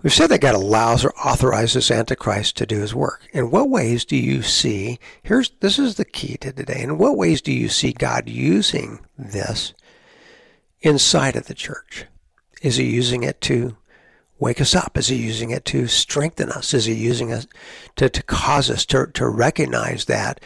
We've 0.03 0.13
said 0.13 0.29
that 0.29 0.41
God 0.41 0.55
allows 0.55 1.05
or 1.05 1.15
authorizes 1.17 1.91
Antichrist 1.91 2.57
to 2.57 2.67
do 2.67 2.81
his 2.81 2.95
work. 2.95 3.29
In 3.33 3.51
what 3.51 3.69
ways 3.69 4.07
do 4.07 4.17
you 4.17 4.41
see, 4.43 4.99
here's, 5.23 5.51
this 5.61 5.79
is 5.79 5.97
the 5.97 6.07
key 6.07 6.39
to 6.39 6.53
today. 6.53 6.81
In 6.81 6.97
what 6.97 7.19
ways 7.19 7.43
do 7.43 7.53
you 7.53 7.69
see 7.69 7.93
God 7.93 8.29
using 8.29 9.01
this 9.19 9.75
inside 10.81 11.37
of 11.37 11.47
the 11.47 11.55
church? 11.55 12.07
Is 12.63 12.77
he 12.77 12.85
using 12.85 13.23
it 13.23 13.43
to 13.43 13.77
wake 14.41 14.61
us 14.61 14.75
up? 14.75 14.97
Is 14.97 15.09
he 15.09 15.17
using 15.17 15.51
it 15.51 15.65
to 15.67 15.87
strengthen 15.87 16.51
us? 16.51 16.75
Is 16.75 16.87
he 16.87 16.95
using 16.95 17.31
it 17.31 17.47
to, 17.97 18.09
to 18.09 18.23
cause 18.23 18.71
us 18.71 18.85
to, 18.87 19.07
to 19.15 19.29
recognize 19.29 20.07
that 20.07 20.41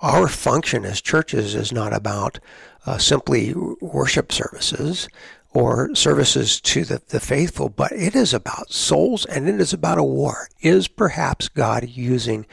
our 0.00 0.28
function 0.28 0.84
as 0.84 1.00
churches 1.00 1.54
is 1.54 1.72
not 1.72 1.94
about 1.94 2.38
uh, 2.84 2.98
simply 2.98 3.54
worship 3.80 4.30
services 4.30 5.08
or 5.54 5.94
services 5.94 6.60
to 6.60 6.84
the, 6.84 7.00
the 7.08 7.20
faithful, 7.20 7.68
but 7.68 7.92
it 7.92 8.14
is 8.14 8.34
about 8.34 8.70
souls 8.70 9.24
and 9.24 9.48
it 9.48 9.60
is 9.60 9.72
about 9.72 9.96
a 9.96 10.04
war. 10.04 10.48
Is 10.60 10.86
perhaps 10.86 11.48
God 11.48 11.88
using 11.88 12.46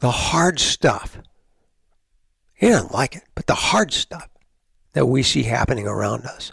the 0.00 0.10
hard 0.10 0.58
stuff? 0.58 1.18
He 2.52 2.68
doesn't 2.68 2.92
like 2.92 3.16
it, 3.16 3.24
but 3.34 3.46
the 3.46 3.54
hard 3.54 3.92
stuff 3.92 4.28
that 4.92 5.06
we 5.06 5.22
see 5.22 5.44
happening 5.44 5.86
around 5.86 6.24
us 6.24 6.52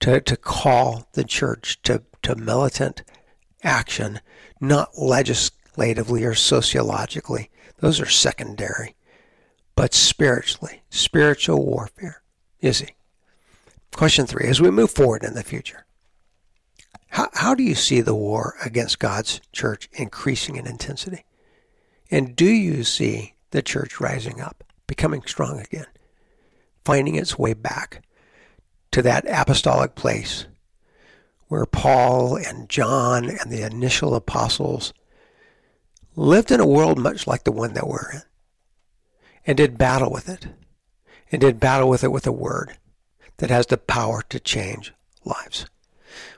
to, 0.00 0.20
to 0.20 0.36
call 0.36 1.06
the 1.12 1.24
church 1.24 1.80
to 1.82 2.02
to 2.22 2.36
militant 2.36 3.02
action, 3.62 4.20
not 4.60 4.98
legislatively 4.98 6.24
or 6.24 6.34
sociologically. 6.34 7.50
Those 7.78 8.00
are 8.00 8.06
secondary. 8.06 8.96
But 9.74 9.94
spiritually, 9.94 10.82
spiritual 10.90 11.64
warfare. 11.64 12.22
Is 12.60 12.80
he? 12.80 12.88
Question 13.92 14.26
three 14.26 14.46
As 14.46 14.60
we 14.60 14.70
move 14.70 14.90
forward 14.90 15.24
in 15.24 15.34
the 15.34 15.42
future, 15.42 15.86
how, 17.08 17.28
how 17.34 17.54
do 17.54 17.62
you 17.62 17.74
see 17.74 18.00
the 18.00 18.14
war 18.14 18.54
against 18.64 18.98
God's 18.98 19.40
church 19.52 19.88
increasing 19.92 20.56
in 20.56 20.66
intensity? 20.66 21.24
And 22.10 22.36
do 22.36 22.46
you 22.46 22.84
see 22.84 23.34
the 23.50 23.62
church 23.62 24.00
rising 24.00 24.40
up, 24.40 24.64
becoming 24.86 25.22
strong 25.22 25.60
again, 25.60 25.86
finding 26.84 27.14
its 27.14 27.38
way 27.38 27.54
back 27.54 28.04
to 28.92 29.02
that 29.02 29.24
apostolic 29.28 29.94
place 29.94 30.46
where 31.50 31.66
Paul 31.66 32.36
and 32.36 32.68
John 32.68 33.28
and 33.28 33.50
the 33.50 33.66
initial 33.66 34.14
apostles 34.14 34.94
lived 36.14 36.52
in 36.52 36.60
a 36.60 36.66
world 36.66 36.96
much 36.96 37.26
like 37.26 37.42
the 37.42 37.50
one 37.50 37.74
that 37.74 37.88
we're 37.88 38.12
in 38.12 38.22
and 39.44 39.56
did 39.56 39.76
battle 39.76 40.12
with 40.12 40.28
it 40.28 40.46
and 41.32 41.40
did 41.40 41.58
battle 41.58 41.88
with 41.88 42.04
it 42.04 42.12
with 42.12 42.24
a 42.24 42.32
word 42.32 42.78
that 43.38 43.50
has 43.50 43.66
the 43.66 43.76
power 43.76 44.22
to 44.28 44.38
change 44.38 44.92
lives. 45.24 45.66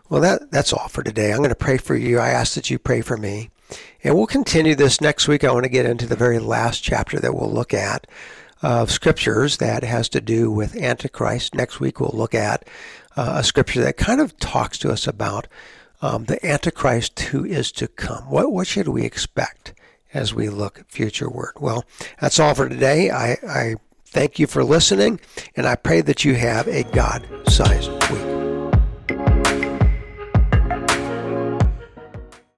Well, 0.09 0.22
that, 0.22 0.51
that's 0.51 0.72
all 0.72 0.88
for 0.88 1.03
today. 1.03 1.31
I'm 1.31 1.38
going 1.38 1.51
to 1.51 1.55
pray 1.55 1.77
for 1.77 1.94
you. 1.94 2.18
I 2.18 2.31
ask 2.31 2.55
that 2.55 2.70
you 2.70 2.79
pray 2.79 3.03
for 3.03 3.18
me. 3.18 3.51
And 4.03 4.14
we'll 4.14 4.27
continue 4.27 4.75
this 4.75 5.03
next 5.03 5.29
week. 5.29 5.44
I 5.44 5.53
want 5.53 5.64
to 5.64 5.70
get 5.70 5.85
into 5.85 6.07
the 6.07 6.16
very 6.16 6.38
last 6.38 6.83
chapter 6.83 7.20
that 7.20 7.35
we'll 7.35 7.53
look 7.53 7.75
at 7.75 8.07
of 8.62 8.90
scriptures 8.90 9.59
that 9.59 9.83
has 9.83 10.09
to 10.11 10.22
do 10.22 10.51
with 10.51 10.75
Antichrist. 10.77 11.55
Next 11.55 11.81
week, 11.81 12.01
we'll 12.01 12.12
look 12.14 12.35
at 12.35 12.66
uh, 13.16 13.35
a 13.37 13.44
scripture 13.44 13.83
that 13.83 13.96
kind 13.96 14.20
of 14.20 14.37
talks 14.38 14.79
to 14.79 14.90
us 14.90 15.07
about 15.07 15.46
um, 16.01 16.25
the 16.25 16.44
Antichrist 16.44 17.18
who 17.20 17.44
is 17.44 17.70
to 17.72 17.88
come. 17.88 18.25
What, 18.25 18.53
what 18.53 18.66
should 18.66 18.88
we 18.88 19.05
expect 19.05 19.75
as 20.12 20.35
we 20.35 20.48
look 20.48 20.85
future 20.88 21.27
futureward? 21.27 21.61
Well, 21.61 21.85
that's 22.20 22.40
all 22.40 22.55
for 22.55 22.68
today. 22.68 23.11
I, 23.11 23.37
I 23.46 23.75
thank 24.07 24.38
you 24.38 24.46
for 24.46 24.64
listening, 24.64 25.20
and 25.57 25.66
I 25.66 25.77
pray 25.77 26.01
that 26.03 26.25
you 26.25 26.35
have 26.35 26.66
a 26.68 26.83
God 26.85 27.27
sized 27.48 27.90
week. 28.11 28.31